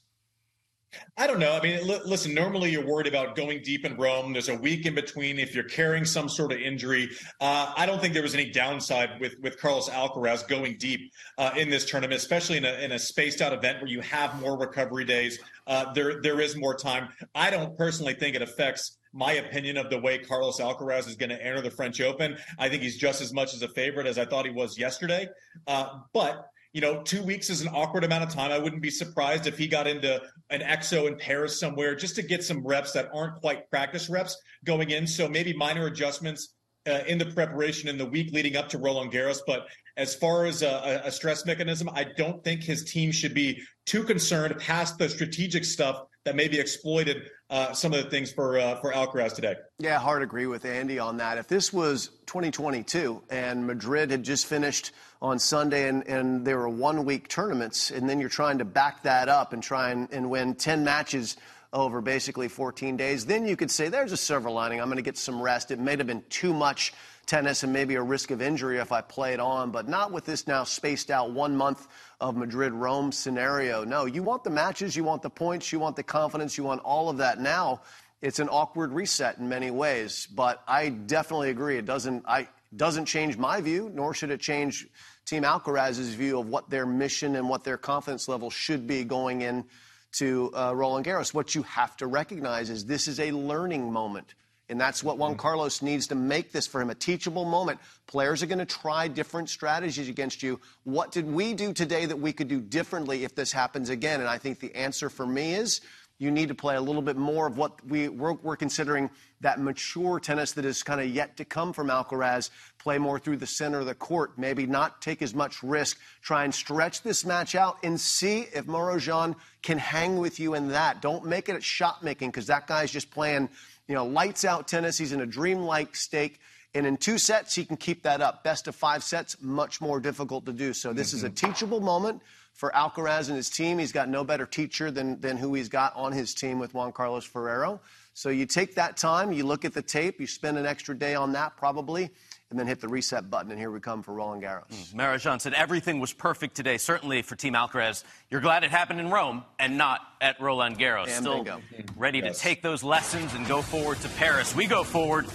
I 1.18 1.28
don't 1.28 1.40
know. 1.40 1.56
I 1.56 1.62
mean, 1.62 1.88
l- 1.88 2.02
listen, 2.06 2.34
normally 2.34 2.72
you're 2.72 2.86
worried 2.86 3.06
about 3.06 3.36
going 3.36 3.62
deep 3.62 3.86
in 3.86 3.96
Rome. 3.96 4.34
There's 4.34 4.50
a 4.50 4.56
week 4.56 4.88
in 4.88 4.96
between 4.96 5.38
if 5.38 5.54
you're 5.54 5.66
carrying 5.66 6.04
some 6.04 6.28
sort 6.28 6.52
of 6.52 6.60
injury. 6.60 7.10
Uh, 7.40 7.72
I 7.78 7.86
don't 7.86 8.02
think 8.02 8.16
there 8.16 8.24
was 8.24 8.34
any 8.34 8.50
downside 8.50 9.20
with, 9.20 9.36
with 9.40 9.60
Carlos 9.60 9.88
Alcaraz 9.90 10.48
going 10.48 10.78
deep 10.80 11.12
uh, 11.38 11.52
in 11.56 11.70
this 11.70 11.86
tournament, 11.88 12.18
especially 12.18 12.58
in 12.58 12.66
a, 12.66 12.74
in 12.84 12.92
a 12.94 13.00
spaced 13.00 13.40
out 13.42 13.54
event 13.54 13.82
where 13.82 13.92
you 13.92 14.02
have 14.02 14.42
more 14.42 14.58
recovery 14.58 15.06
days. 15.06 15.38
Uh, 15.68 15.94
there, 15.94 16.22
there 16.22 16.42
is 16.42 16.56
more 16.56 16.74
time. 16.74 17.10
I 17.36 17.52
don't 17.52 17.78
personally 17.78 18.16
think 18.16 18.36
it 18.36 18.42
affects 18.42 18.98
my 19.14 19.34
opinion 19.34 19.78
of 19.78 19.90
the 19.90 20.00
way 20.00 20.18
Carlos 20.18 20.60
Alcaraz 20.60 21.08
is 21.08 21.16
going 21.16 21.30
to 21.30 21.44
enter 21.44 21.62
the 21.62 21.72
French 21.72 22.02
Open. 22.02 22.38
I 22.58 22.70
think 22.70 22.84
he's 22.84 22.98
just 22.98 23.22
as 23.22 23.34
much 23.34 23.54
as 23.54 23.62
a 23.62 23.68
favorite 23.70 24.08
as 24.08 24.18
I 24.18 24.26
thought 24.26 24.46
he 24.46 24.52
was 24.52 24.78
yesterday. 24.78 25.28
Uh, 25.68 26.00
but 26.14 26.46
you 26.74 26.82
know, 26.82 27.02
two 27.02 27.24
weeks 27.24 27.50
is 27.50 27.62
an 27.62 27.68
awkward 27.70 28.04
amount 28.04 28.24
of 28.24 28.30
time. 28.30 28.52
I 28.52 28.60
wouldn't 28.60 28.82
be 28.82 28.92
surprised 28.92 29.48
if 29.48 29.58
he 29.58 29.68
got 29.68 29.88
into 29.88 30.22
an 30.52 30.62
exo 30.62 31.08
in 31.08 31.18
Paris 31.18 31.60
somewhere 31.60 31.96
just 31.96 32.16
to 32.16 32.22
get 32.22 32.44
some 32.44 32.66
reps 32.66 32.92
that 32.92 33.10
aren't 33.12 33.42
quite 33.42 33.70
practice 33.72 34.08
reps 34.08 34.40
going 34.66 34.92
in. 34.92 35.08
So 35.08 35.28
maybe 35.28 35.52
minor 35.54 35.88
adjustments 35.88 36.54
uh, 36.88 37.00
in 37.08 37.18
the 37.18 37.26
preparation 37.26 37.90
in 37.90 37.98
the 37.98 38.06
week 38.06 38.32
leading 38.34 38.56
up 38.56 38.70
to 38.70 38.78
Roland 38.78 39.12
Garros. 39.12 39.40
But 39.46 39.68
as 39.98 40.16
far 40.16 40.46
as 40.46 40.62
a, 40.62 41.02
a, 41.04 41.12
stress 41.12 41.46
mechanism, 41.46 41.90
I 41.94 42.06
don't 42.18 42.44
think 42.44 42.64
his 42.64 42.86
team 42.86 43.12
should 43.12 43.34
be 43.34 43.62
too 43.86 44.04
concerned 44.04 44.58
past 44.60 44.98
the 44.98 45.10
strategic 45.10 45.66
stuff 45.66 46.04
that 46.26 46.36
may 46.36 46.48
be 46.48 46.60
exploited 46.60 47.30
uh, 47.50 47.74
some 47.74 47.94
of 47.94 48.04
the 48.04 48.10
things 48.10 48.32
for 48.32 48.60
uh, 48.60 48.76
for 48.76 48.92
Alcaraz 48.92 49.34
today. 49.34 49.56
Yeah, 49.80 50.00
hard 50.00 50.22
agree 50.22 50.46
with 50.46 50.66
Andy 50.66 51.00
on 51.00 51.18
that. 51.18 51.38
If 51.38 51.48
this 51.48 51.74
was 51.74 52.10
2022 52.28 53.24
and 53.30 53.66
Madrid 53.66 54.12
had 54.12 54.24
just 54.24 54.46
finished 54.46 54.92
on 55.22 55.40
Sunday 55.40 55.90
and, 55.90 56.08
and 56.08 56.46
there 56.46 56.58
were 56.58 56.70
one 56.70 57.06
week 57.06 57.28
tournaments, 57.28 57.92
and 57.92 58.10
then 58.10 58.20
you're 58.20 58.30
trying 58.30 58.60
to 58.60 58.66
back 58.66 59.04
that 59.04 59.30
up 59.30 59.54
and 59.54 59.62
try 59.62 59.92
and, 59.92 60.08
and 60.12 60.30
win 60.30 60.56
10 60.56 60.84
matches 60.84 61.38
over 61.74 62.02
basically 62.02 62.48
14 62.48 62.98
days, 62.98 63.26
then 63.26 63.48
you 63.48 63.56
could 63.56 63.70
say 63.70 63.90
there's 63.90 64.12
a 64.12 64.18
silver 64.18 64.50
lining. 64.50 64.82
I'm 64.82 64.88
going 64.88 64.98
to 64.98 65.04
get 65.04 65.18
some 65.18 65.42
rest. 65.42 65.72
It 65.72 65.80
may 65.80 65.96
have 65.96 66.08
been 66.08 66.24
too 66.30 66.54
much 66.54 66.94
tennis 67.30 67.62
and 67.62 67.72
maybe 67.72 67.94
a 67.94 68.02
risk 68.02 68.32
of 68.32 68.42
injury 68.42 68.80
if 68.80 68.92
I 68.92 69.02
played 69.02 69.40
on, 69.40 69.70
but 69.70 69.88
not 69.88 70.12
with 70.12 70.26
this 70.26 70.48
now 70.48 70.64
spaced 70.64 71.12
out 71.12 71.32
one 71.32 71.56
month 71.56 71.88
of 72.20 72.36
Madrid 72.36 72.74
Rome 72.74 73.12
scenario. 73.12 73.84
No, 73.84 74.06
you 74.06 74.24
want 74.24 74.44
the 74.44 74.50
matches, 74.50 74.96
you 74.96 75.04
want 75.04 75.22
the 75.22 75.30
points, 75.30 75.72
you 75.72 75.80
want 75.80 75.96
the 75.96 76.04
confidence, 76.04 76.58
you 76.58 76.64
want 76.64 76.82
all 76.82 77.08
of 77.08 77.18
that 77.18 77.40
now. 77.40 77.82
it's 78.22 78.40
an 78.40 78.50
awkward 78.50 78.92
reset 78.92 79.38
in 79.38 79.48
many 79.48 79.72
ways. 79.72 80.28
But 80.28 80.62
I 80.68 80.90
definitely 80.90 81.52
agree. 81.52 81.78
It 81.78 81.86
doesn't, 81.86 82.26
I, 82.28 82.50
doesn't 82.76 83.06
change 83.06 83.38
my 83.38 83.62
view, 83.62 83.92
nor 83.94 84.14
should 84.14 84.32
it 84.32 84.42
change 84.42 84.88
Team 85.26 85.44
Alcaraz's 85.44 86.16
view 86.16 86.40
of 86.40 86.48
what 86.50 86.70
their 86.70 86.86
mission 86.86 87.36
and 87.36 87.48
what 87.48 87.64
their 87.64 87.78
confidence 87.78 88.28
level 88.28 88.50
should 88.50 88.88
be 88.88 89.04
going 89.04 89.42
in 89.42 89.66
to 90.14 90.52
uh, 90.56 90.74
Roland 90.76 91.06
Garros. 91.06 91.34
What 91.34 91.54
you 91.54 91.62
have 91.64 91.96
to 91.98 92.08
recognize 92.08 92.72
is 92.72 92.86
this 92.86 93.08
is 93.08 93.20
a 93.20 93.32
learning 93.32 93.94
moment. 93.94 94.34
And 94.70 94.80
that's 94.80 95.04
what 95.04 95.18
Juan 95.18 95.36
Carlos 95.36 95.82
needs 95.82 96.08
to 96.08 96.16
make 96.16 96.52
this 96.52 96.68
for 96.68 96.80
him 96.80 96.90
a 96.90 96.96
teachable 96.96 97.46
moment. 97.46 97.80
Players 98.08 98.44
are 98.44 98.46
going 98.46 98.60
to 98.60 98.66
try 98.66 99.08
different 99.08 99.50
strategies 99.50 100.10
against 100.10 100.44
you. 100.44 100.60
What 100.84 101.12
did 101.12 101.26
we 101.26 101.54
do 101.54 101.74
today 101.74 102.06
that 102.06 102.20
we 102.20 102.34
could 102.34 102.48
do 102.48 102.62
differently 102.62 103.24
if 103.24 103.34
this 103.34 103.52
happens 103.52 103.90
again? 103.90 104.20
And 104.20 104.30
I 104.30 104.38
think 104.38 104.60
the 104.60 104.76
answer 104.76 105.10
for 105.10 105.26
me 105.26 105.54
is 105.56 105.82
you 106.20 106.32
need 106.32 106.50
to 106.50 106.56
play 106.56 106.76
a 106.76 106.82
little 106.82 107.02
bit 107.02 107.16
more 107.16 107.48
of 107.48 107.58
what 107.58 107.84
we, 107.88 108.10
we're, 108.10 108.34
we're 108.34 108.58
considering 108.58 109.10
that 109.40 109.60
mature 109.60 110.20
tennis 110.20 110.52
that 110.52 110.66
is 110.66 110.84
kind 110.84 111.00
of 111.00 111.08
yet 111.08 111.38
to 111.38 111.46
come 111.46 111.72
from 111.72 111.88
Alcaraz. 111.88 112.50
Play 112.78 112.98
more 112.98 113.20
through 113.20 113.38
the 113.38 113.48
center 113.48 113.80
of 113.80 113.86
the 113.86 113.96
court. 113.96 114.38
Maybe 114.38 114.66
not 114.68 115.02
take 115.02 115.22
as 115.22 115.34
much 115.34 115.64
risk. 115.64 115.98
Try 116.22 116.44
and 116.44 116.54
stretch 116.54 117.04
this 117.04 117.26
match 117.26 117.56
out 117.56 117.78
and 117.84 118.00
see 118.00 118.42
if 118.54 118.66
Marozsan 118.66 119.36
can 119.64 119.78
hang 119.78 120.18
with 120.18 120.42
you 120.42 120.56
in 120.56 120.68
that. 120.70 121.02
Don't 121.02 121.26
make 121.26 121.48
it 121.48 121.56
at 121.56 121.64
shot 121.64 122.04
making 122.04 122.32
because 122.32 122.48
that 122.48 122.68
guy's 122.68 122.92
just 122.92 123.12
playing, 123.12 123.48
you 123.90 123.96
know, 123.96 124.06
lights 124.06 124.46
out 124.46 124.68
tennis. 124.68 124.98
He's 124.98 125.12
in 125.12 125.20
a 125.20 125.26
dreamlike 125.26 125.96
state. 125.96 126.38
And 126.76 126.86
in 126.86 126.98
two 126.98 127.18
sets, 127.18 127.56
he 127.56 127.66
can 127.66 127.76
keep 127.76 128.04
that 128.04 128.22
up. 128.22 128.44
Best 128.44 128.68
of 128.68 128.76
five 128.76 129.04
sets, 129.04 129.36
much 129.42 129.82
more 129.82 130.00
difficult 130.00 130.46
to 130.46 130.54
do. 130.54 130.72
So 130.72 130.94
this 130.94 131.10
mm-hmm. 131.10 131.18
is 131.18 131.24
a 131.24 131.30
mm-hmm. 131.30 131.48
teachable 131.48 131.82
moment 131.82 132.22
for 132.54 132.72
Alcaraz 132.76 133.28
and 133.30 133.36
his 133.36 133.50
team. 133.50 133.80
He's 133.80 133.92
got 133.92 134.08
no 134.08 134.24
better 134.24 134.46
teacher 134.46 134.92
than, 134.92 135.20
than 135.20 135.36
who 135.36 135.56
he's 135.56 135.70
got 135.70 135.96
on 135.96 136.12
his 136.12 136.36
team 136.36 136.60
with 136.60 136.76
Juan 136.76 136.92
Carlos 136.92 137.26
Ferrero. 137.26 137.82
So 138.14 138.30
you 138.30 138.46
take 138.46 138.76
that 138.76 138.98
time, 138.98 139.32
you 139.32 139.46
look 139.46 139.66
at 139.66 139.74
the 139.74 139.82
tape, 139.82 140.20
you 140.20 140.28
spend 140.28 140.58
an 140.58 140.66
extra 140.66 140.96
day 140.96 141.16
on 141.16 141.32
that 141.34 141.58
probably, 141.58 142.12
and 142.50 142.58
then 142.60 142.66
hit 142.66 142.82
the 142.82 142.88
reset 142.88 143.30
button. 143.30 143.52
And 143.52 143.60
here 143.60 143.70
we 143.70 143.80
come 143.80 144.02
for 144.02 144.14
Roland 144.14 144.42
Garros. 144.42 144.70
Mm. 144.70 144.96
Marozsan 144.96 145.40
said 145.40 145.54
everything 145.54 146.00
was 146.00 146.14
perfect 146.14 146.56
today, 146.56 146.78
certainly 146.78 147.22
for 147.22 147.36
Team 147.36 147.54
Alcaraz. 147.54 148.04
You're 148.32 148.42
glad 148.42 148.64
it 148.64 148.72
happened 148.72 149.00
in 149.00 149.12
Rome 149.12 149.44
and 149.60 149.78
not 149.78 150.02
at 150.20 150.42
Roland 150.42 150.80
Garros. 150.80 151.08
And 151.08 151.24
Still 151.24 151.44
bingo. 151.44 151.62
ready 151.96 152.20
yes. 152.20 152.38
to 152.38 152.42
take 152.44 152.62
those 152.62 152.84
lessons 152.84 153.34
and 153.36 153.48
go 153.48 153.62
forward 153.62 154.00
to 154.02 154.10
Paris. 154.10 154.56
We 154.56 154.66
go 154.66 154.84
forward 154.84 155.28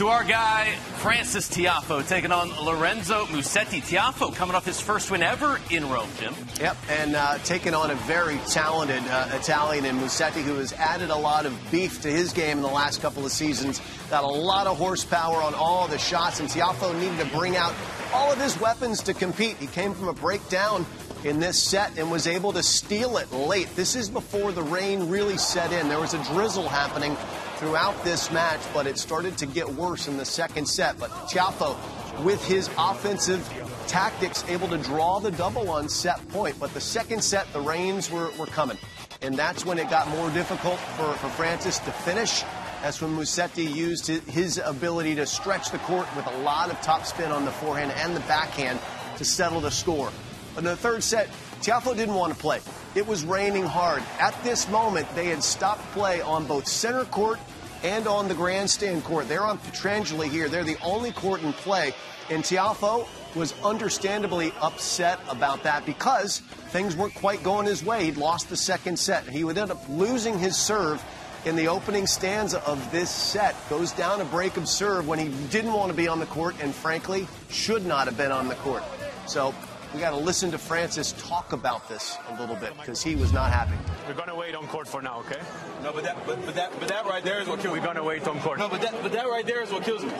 to 0.00 0.08
our 0.08 0.24
guy, 0.24 0.72
Frances 0.96 1.46
Tiafoe, 1.50 2.08
taking 2.08 2.32
on 2.32 2.48
Lorenzo 2.64 3.26
Musetti. 3.26 3.82
Tiafoe 3.82 4.34
coming 4.34 4.56
off 4.56 4.64
his 4.64 4.80
first 4.80 5.10
win 5.10 5.22
ever 5.22 5.60
in 5.70 5.86
Rome, 5.90 6.08
Jim. 6.18 6.32
Yep, 6.58 6.76
and 6.88 7.14
uh, 7.14 7.36
taking 7.44 7.74
on 7.74 7.90
a 7.90 7.94
very 7.96 8.38
talented 8.46 9.02
uh, 9.10 9.28
Italian 9.34 9.84
in 9.84 9.96
Musetti 9.96 10.40
who 10.40 10.54
has 10.54 10.72
added 10.72 11.10
a 11.10 11.16
lot 11.16 11.44
of 11.44 11.54
beef 11.70 12.00
to 12.00 12.08
his 12.08 12.32
game 12.32 12.56
in 12.56 12.62
the 12.62 12.68
last 12.68 13.02
couple 13.02 13.26
of 13.26 13.30
seasons. 13.30 13.82
Got 14.08 14.24
a 14.24 14.26
lot 14.26 14.66
of 14.66 14.78
horsepower 14.78 15.36
on 15.36 15.52
all 15.52 15.86
the 15.86 15.98
shots, 15.98 16.40
and 16.40 16.48
Tiafoe 16.48 16.98
needed 16.98 17.18
to 17.18 17.36
bring 17.36 17.58
out 17.58 17.74
all 18.14 18.32
of 18.32 18.40
his 18.40 18.58
weapons 18.58 19.02
to 19.02 19.12
compete. 19.12 19.58
He 19.58 19.66
came 19.66 19.92
from 19.92 20.08
a 20.08 20.14
breakdown 20.14 20.86
in 21.24 21.40
this 21.40 21.62
set 21.62 21.98
and 21.98 22.10
was 22.10 22.26
able 22.26 22.54
to 22.54 22.62
steal 22.62 23.18
it 23.18 23.30
late. 23.32 23.68
This 23.76 23.94
is 23.94 24.08
before 24.08 24.52
the 24.52 24.62
rain 24.62 25.10
really 25.10 25.36
set 25.36 25.72
in. 25.72 25.90
There 25.90 26.00
was 26.00 26.14
a 26.14 26.24
drizzle 26.32 26.70
happening 26.70 27.18
throughout 27.60 28.02
this 28.02 28.32
match, 28.32 28.60
but 28.72 28.86
it 28.86 28.96
started 28.96 29.36
to 29.36 29.44
get 29.44 29.68
worse 29.68 30.08
in 30.08 30.16
the 30.16 30.24
second 30.24 30.66
set. 30.66 30.98
But 30.98 31.10
Tiafoe, 31.28 31.76
with 32.24 32.42
his 32.42 32.70
offensive 32.78 33.46
tactics, 33.86 34.42
able 34.48 34.66
to 34.68 34.78
draw 34.78 35.20
the 35.20 35.30
double 35.30 35.68
on 35.70 35.86
set 35.86 36.26
point. 36.30 36.58
But 36.58 36.72
the 36.72 36.80
second 36.80 37.22
set, 37.22 37.52
the 37.52 37.60
rains 37.60 38.10
were, 38.10 38.30
were 38.38 38.46
coming. 38.46 38.78
And 39.20 39.36
that's 39.36 39.66
when 39.66 39.78
it 39.78 39.90
got 39.90 40.08
more 40.08 40.30
difficult 40.30 40.78
for, 40.96 41.12
for 41.12 41.28
Frances 41.28 41.78
to 41.80 41.92
finish. 41.92 42.42
That's 42.80 43.02
when 43.02 43.14
Musetti 43.14 43.70
used 43.70 44.06
his 44.06 44.56
ability 44.56 45.14
to 45.16 45.26
stretch 45.26 45.70
the 45.70 45.78
court 45.80 46.06
with 46.16 46.26
a 46.26 46.38
lot 46.38 46.70
of 46.70 46.76
topspin 46.78 47.30
on 47.30 47.44
the 47.44 47.50
forehand 47.50 47.92
and 47.96 48.16
the 48.16 48.20
backhand 48.20 48.78
to 49.18 49.24
settle 49.24 49.60
the 49.60 49.70
score. 49.70 50.10
But 50.54 50.64
in 50.64 50.70
the 50.70 50.76
third 50.76 51.02
set, 51.02 51.28
Tiafoe 51.60 51.94
didn't 51.94 52.14
want 52.14 52.32
to 52.32 52.38
play. 52.38 52.60
It 52.94 53.06
was 53.06 53.24
raining 53.24 53.64
hard. 53.64 54.02
At 54.18 54.34
this 54.42 54.68
moment, 54.68 55.06
they 55.14 55.26
had 55.26 55.44
stopped 55.44 55.82
play 55.92 56.20
on 56.20 56.44
both 56.46 56.66
center 56.66 57.04
court 57.04 57.38
and 57.84 58.08
on 58.08 58.26
the 58.26 58.34
grandstand 58.34 59.04
court. 59.04 59.28
They're 59.28 59.44
on 59.44 59.58
Pietrangeli 59.58 60.28
here. 60.28 60.48
They're 60.48 60.64
the 60.64 60.76
only 60.82 61.12
court 61.12 61.42
in 61.42 61.52
play. 61.52 61.94
And 62.30 62.42
Tiafoe 62.42 63.06
was 63.36 63.54
understandably 63.62 64.52
upset 64.60 65.20
about 65.28 65.62
that 65.62 65.86
because 65.86 66.40
things 66.70 66.96
weren't 66.96 67.14
quite 67.14 67.44
going 67.44 67.66
his 67.66 67.84
way. 67.84 68.06
He'd 68.06 68.16
lost 68.16 68.48
the 68.48 68.56
second 68.56 68.98
set. 68.98 69.28
He 69.28 69.44
would 69.44 69.56
end 69.56 69.70
up 69.70 69.82
losing 69.88 70.36
his 70.38 70.56
serve 70.56 71.02
in 71.44 71.54
the 71.56 71.68
opening 71.68 72.06
stanza 72.06 72.62
of 72.68 72.90
this 72.90 73.08
set. 73.08 73.54
Goes 73.70 73.92
down 73.92 74.20
a 74.20 74.24
break 74.24 74.56
of 74.56 74.68
serve 74.68 75.06
when 75.06 75.18
he 75.18 75.28
didn't 75.48 75.72
want 75.72 75.90
to 75.90 75.96
be 75.96 76.08
on 76.08 76.18
the 76.18 76.26
court 76.26 76.56
and, 76.60 76.74
frankly, 76.74 77.28
should 77.50 77.86
not 77.86 78.06
have 78.06 78.16
been 78.16 78.32
on 78.32 78.48
the 78.48 78.56
court. 78.56 78.82
So 79.26 79.54
we 79.94 79.98
got 79.98 80.10
to 80.10 80.16
listen 80.16 80.50
to 80.52 80.58
Frances 80.58 81.12
talk 81.12 81.52
about 81.52 81.88
this 81.88 82.16
a 82.28 82.40
little 82.40 82.54
bit 82.56 82.76
because 82.76 83.02
he 83.02 83.16
was 83.16 83.32
not 83.32 83.50
happy. 83.50 83.74
We're 84.06 84.14
going 84.14 84.28
to 84.28 84.34
wait 84.34 84.54
on 84.54 84.66
court 84.68 84.86
for 84.86 85.02
now, 85.02 85.18
okay? 85.20 85.40
No, 85.82 85.92
but 85.92 86.04
that, 86.04 86.24
but, 86.26 86.44
but 86.46 86.54
that, 86.54 86.78
but 86.78 86.88
that 86.88 87.06
right 87.06 87.24
there 87.24 87.40
is 87.40 87.48
what 87.48 87.58
kills 87.60 87.74
me. 87.74 87.80
We're 87.80 87.84
going 87.84 87.96
to 87.96 88.04
wait 88.04 88.26
on 88.28 88.38
court. 88.40 88.58
No, 88.58 88.68
but 88.68 88.80
that, 88.82 88.94
but 89.02 89.12
that 89.12 89.26
right 89.26 89.44
there 89.44 89.62
is 89.62 89.72
what 89.72 89.82
kills 89.82 90.04
me. 90.04 90.12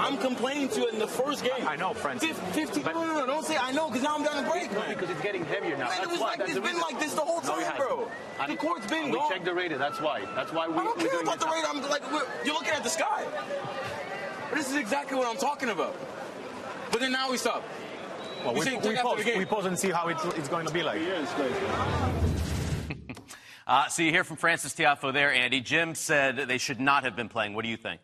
I'm 0.00 0.18
complaining 0.18 0.68
to 0.70 0.80
you 0.80 0.88
in 0.88 0.98
the 0.98 1.06
first 1.06 1.44
game. 1.44 1.66
I 1.66 1.76
know, 1.76 1.94
Frances. 1.94 2.36
50, 2.52 2.82
no, 2.82 2.92
no, 2.92 3.20
no, 3.20 3.26
don't 3.26 3.44
say 3.44 3.56
I 3.56 3.70
know 3.70 3.88
because 3.88 4.02
now 4.02 4.16
I'm 4.16 4.24
down 4.24 4.42
the 4.42 4.50
break, 4.50 4.72
man. 4.72 4.88
because 4.88 5.10
it's 5.10 5.20
getting 5.20 5.44
heavier 5.44 5.76
now. 5.76 5.88
Man, 5.88 5.98
that's 5.98 6.00
it 6.00 6.10
was 6.10 6.20
why. 6.20 6.26
like, 6.30 6.38
that's 6.38 6.50
it's 6.50 6.60
been 6.60 6.80
like 6.80 6.98
this 6.98 7.14
the 7.14 7.20
whole 7.20 7.40
time, 7.40 7.60
no, 7.60 7.76
bro. 7.76 8.10
the 8.48 8.56
court's 8.56 8.86
been 8.86 9.06
we 9.06 9.12
gone. 9.12 9.28
We 9.28 9.34
checked 9.34 9.44
the 9.44 9.54
radar. 9.54 9.78
That's 9.78 10.00
why. 10.00 10.24
That's 10.34 10.52
why 10.52 10.66
we. 10.66 10.74
I 10.74 10.84
don't 10.84 10.98
care 10.98 11.20
about 11.20 11.38
the 11.38 11.46
radar. 11.46 11.70
I'm 11.70 11.82
like, 11.88 12.02
you're 12.44 12.54
looking 12.54 12.72
at 12.72 12.82
the 12.82 12.90
sky. 12.90 13.24
But 14.50 14.58
this 14.58 14.68
is 14.68 14.76
exactly 14.76 15.16
what 15.16 15.28
I'm 15.28 15.38
talking 15.38 15.68
about. 15.68 15.96
But 16.90 17.00
then 17.00 17.12
now 17.12 17.30
we 17.30 17.36
stop. 17.38 17.64
Well, 18.44 18.54
we, 18.54 18.60
we, 18.60 18.76
we, 18.88 18.96
pause, 18.96 19.24
we, 19.24 19.44
pause, 19.44 19.66
and 19.66 19.78
see 19.78 19.90
how 19.90 20.08
it, 20.08 20.16
it's 20.36 20.48
going 20.48 20.66
to 20.66 20.72
be 20.72 20.82
like. 20.82 21.00
uh, 23.66 23.88
so 23.88 24.02
you 24.02 24.10
hear 24.10 24.24
from 24.24 24.36
Frances 24.36 24.74
Tiafoe 24.74 25.12
there, 25.12 25.32
Andy. 25.32 25.60
Jim 25.60 25.94
said 25.94 26.48
they 26.48 26.58
should 26.58 26.80
not 26.80 27.04
have 27.04 27.14
been 27.14 27.28
playing. 27.28 27.54
What 27.54 27.62
do 27.62 27.68
you 27.68 27.76
think? 27.76 28.00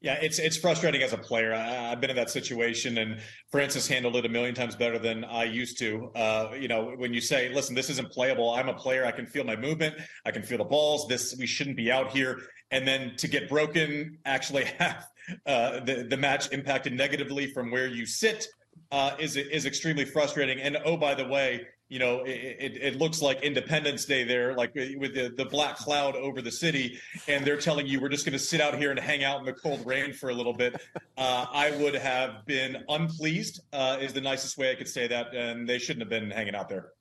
Yeah, 0.00 0.14
it's 0.14 0.38
it's 0.38 0.56
frustrating 0.56 1.02
as 1.02 1.12
a 1.12 1.18
player. 1.18 1.54
I, 1.54 1.90
have 1.90 2.00
been 2.00 2.08
in 2.08 2.16
that 2.16 2.30
situation, 2.30 2.98
and 2.98 3.20
Frances 3.50 3.86
handled 3.86 4.16
it 4.16 4.24
a 4.24 4.30
million 4.30 4.54
times 4.54 4.74
better 4.74 4.98
than 4.98 5.24
I 5.24 5.44
used 5.44 5.78
to. 5.80 6.10
Uh, 6.14 6.52
you 6.58 6.68
know, 6.68 6.94
when 6.96 7.12
you 7.12 7.20
say, 7.20 7.52
"Listen, 7.52 7.74
this 7.74 7.90
isn't 7.90 8.10
playable," 8.10 8.50
I'm 8.50 8.70
a 8.70 8.74
player. 8.74 9.04
I 9.04 9.12
can 9.12 9.26
feel 9.26 9.44
my 9.44 9.56
movement. 9.56 9.96
I 10.24 10.30
can 10.30 10.42
feel 10.42 10.58
the 10.58 10.64
balls. 10.64 11.06
This 11.06 11.36
we 11.38 11.46
shouldn't 11.46 11.76
be 11.76 11.92
out 11.92 12.10
here. 12.10 12.38
And 12.70 12.88
then 12.88 13.14
to 13.16 13.28
get 13.28 13.48
broken, 13.48 14.18
actually 14.24 14.64
have 14.78 15.06
uh, 15.44 15.80
the 15.80 16.06
the 16.08 16.16
match 16.16 16.50
impacted 16.50 16.94
negatively 16.94 17.52
from 17.52 17.70
where 17.70 17.86
you 17.86 18.06
sit 18.06 18.48
uh, 18.90 19.14
is 19.18 19.36
is 19.36 19.66
extremely 19.66 20.04
frustrating. 20.04 20.60
And 20.60 20.78
oh, 20.84 20.96
by 20.96 21.14
the 21.14 21.26
way, 21.26 21.66
you 21.90 21.98
know, 21.98 22.22
it, 22.22 22.30
it, 22.30 22.82
it, 22.82 22.96
looks 22.96 23.20
like 23.20 23.42
Independence 23.42 24.04
Day 24.04 24.22
there, 24.22 24.54
like 24.54 24.72
with 24.74 25.12
the, 25.12 25.32
the 25.36 25.44
black 25.44 25.76
cloud 25.76 26.14
over 26.14 26.40
the 26.40 26.50
city, 26.50 26.98
and 27.26 27.44
they're 27.44 27.58
telling 27.58 27.86
you 27.86 28.00
we're 28.00 28.08
just 28.08 28.24
going 28.24 28.32
to 28.32 28.38
sit 28.38 28.60
out 28.60 28.78
here 28.78 28.92
and 28.92 28.98
hang 28.98 29.24
out 29.24 29.40
in 29.40 29.44
the 29.44 29.52
cold 29.52 29.84
rain 29.84 30.12
for 30.12 30.30
a 30.30 30.34
little 30.34 30.52
bit. 30.52 30.80
Uh, 31.18 31.46
I 31.52 31.72
would 31.72 31.96
have 31.96 32.46
been 32.46 32.84
unpleased, 32.88 33.60
uh, 33.72 33.98
is 34.00 34.12
the 34.12 34.20
nicest 34.20 34.56
way 34.56 34.70
I 34.70 34.76
could 34.76 34.88
say 34.88 35.08
that, 35.08 35.34
and 35.34 35.68
they 35.68 35.78
shouldn't 35.78 36.00
have 36.00 36.08
been 36.08 36.30
hanging 36.30 36.54
out 36.54 36.68
there. 36.68 36.92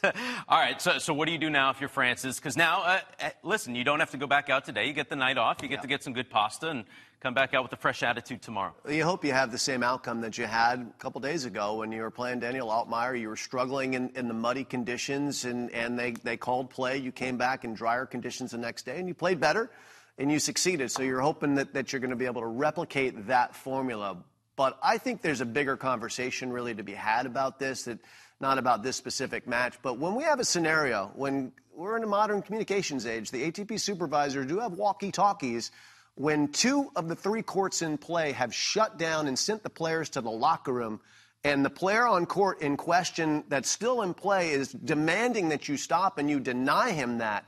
All 0.48 0.58
right. 0.58 0.80
So, 0.80 0.98
so 0.98 1.14
what 1.14 1.26
do 1.26 1.32
you 1.32 1.38
do 1.38 1.50
now 1.50 1.70
if 1.70 1.80
you're 1.80 1.88
Frances? 1.88 2.36
Because 2.36 2.56
now, 2.56 2.82
uh, 2.82 3.00
uh, 3.20 3.30
listen, 3.42 3.74
you 3.74 3.84
don't 3.84 4.00
have 4.00 4.10
to 4.12 4.16
go 4.16 4.26
back 4.26 4.50
out 4.50 4.64
today. 4.64 4.86
You 4.86 4.92
get 4.92 5.08
the 5.08 5.16
night 5.16 5.38
off. 5.38 5.62
You 5.62 5.68
get 5.68 5.76
yeah. 5.76 5.82
to 5.82 5.88
get 5.88 6.02
some 6.02 6.12
good 6.12 6.30
pasta 6.30 6.68
and 6.68 6.84
come 7.20 7.34
back 7.34 7.52
out 7.52 7.64
with 7.64 7.72
a 7.72 7.76
fresh 7.76 8.02
attitude 8.02 8.42
tomorrow. 8.42 8.74
You 8.88 9.04
hope 9.04 9.24
you 9.24 9.32
have 9.32 9.50
the 9.50 9.58
same 9.58 9.82
outcome 9.82 10.20
that 10.20 10.38
you 10.38 10.46
had 10.46 10.80
a 10.80 11.00
couple 11.00 11.20
days 11.20 11.44
ago 11.44 11.76
when 11.76 11.90
you 11.90 12.02
were 12.02 12.10
playing 12.10 12.40
Daniel 12.40 12.68
Altmaier. 12.68 13.18
You 13.18 13.28
were 13.28 13.36
struggling 13.36 13.94
in, 13.94 14.10
in 14.14 14.28
the 14.28 14.34
muddy 14.34 14.64
conditions, 14.64 15.44
and, 15.44 15.70
and 15.72 15.98
they, 15.98 16.12
they 16.12 16.36
called 16.36 16.70
play. 16.70 16.98
You 16.98 17.10
came 17.10 17.36
back 17.36 17.64
in 17.64 17.74
drier 17.74 18.06
conditions 18.06 18.52
the 18.52 18.58
next 18.58 18.86
day, 18.86 18.98
and 18.98 19.08
you 19.08 19.14
played 19.14 19.40
better, 19.40 19.68
and 20.16 20.30
you 20.30 20.38
succeeded. 20.38 20.90
So 20.92 21.02
you're 21.02 21.20
hoping 21.20 21.56
that, 21.56 21.74
that 21.74 21.92
you're 21.92 22.00
going 22.00 22.10
to 22.10 22.16
be 22.16 22.26
able 22.26 22.42
to 22.42 22.46
replicate 22.46 23.26
that 23.26 23.56
formula. 23.56 24.18
But 24.58 24.78
I 24.82 24.98
think 24.98 25.22
there's 25.22 25.40
a 25.40 25.46
bigger 25.46 25.78
conversation 25.78 26.52
really 26.52 26.74
to 26.74 26.82
be 26.82 26.92
had 26.92 27.24
about 27.24 27.58
this 27.58 27.84
that– 27.84 27.98
not 28.40 28.58
about 28.58 28.82
this 28.82 28.96
specific 28.96 29.46
match. 29.46 29.74
But 29.82 29.98
when 29.98 30.14
we 30.14 30.24
have 30.24 30.40
a 30.40 30.44
scenario, 30.44 31.10
when 31.14 31.52
we're 31.74 31.96
in 31.96 32.04
a 32.04 32.08
modern 32.08 32.42
communications 32.42 33.06
age, 33.06 33.30
the 33.30 33.50
ATP 33.50 33.80
supervisors 33.80 34.46
do 34.46 34.58
have 34.60 34.72
walkie 34.72 35.12
talkies. 35.12 35.70
When 36.14 36.48
two 36.48 36.90
of 36.96 37.08
the 37.08 37.14
three 37.14 37.42
courts 37.42 37.82
in 37.82 37.98
play 37.98 38.32
have 38.32 38.54
shut 38.54 38.98
down 38.98 39.28
and 39.28 39.38
sent 39.38 39.62
the 39.62 39.70
players 39.70 40.10
to 40.10 40.20
the 40.20 40.30
locker 40.30 40.72
room, 40.72 41.00
and 41.44 41.64
the 41.64 41.70
player 41.70 42.06
on 42.06 42.26
court 42.26 42.60
in 42.60 42.76
question 42.76 43.44
that's 43.48 43.70
still 43.70 44.02
in 44.02 44.14
play 44.14 44.50
is 44.50 44.72
demanding 44.72 45.50
that 45.50 45.68
you 45.68 45.76
stop 45.76 46.18
and 46.18 46.28
you 46.28 46.40
deny 46.40 46.90
him 46.90 47.18
that, 47.18 47.44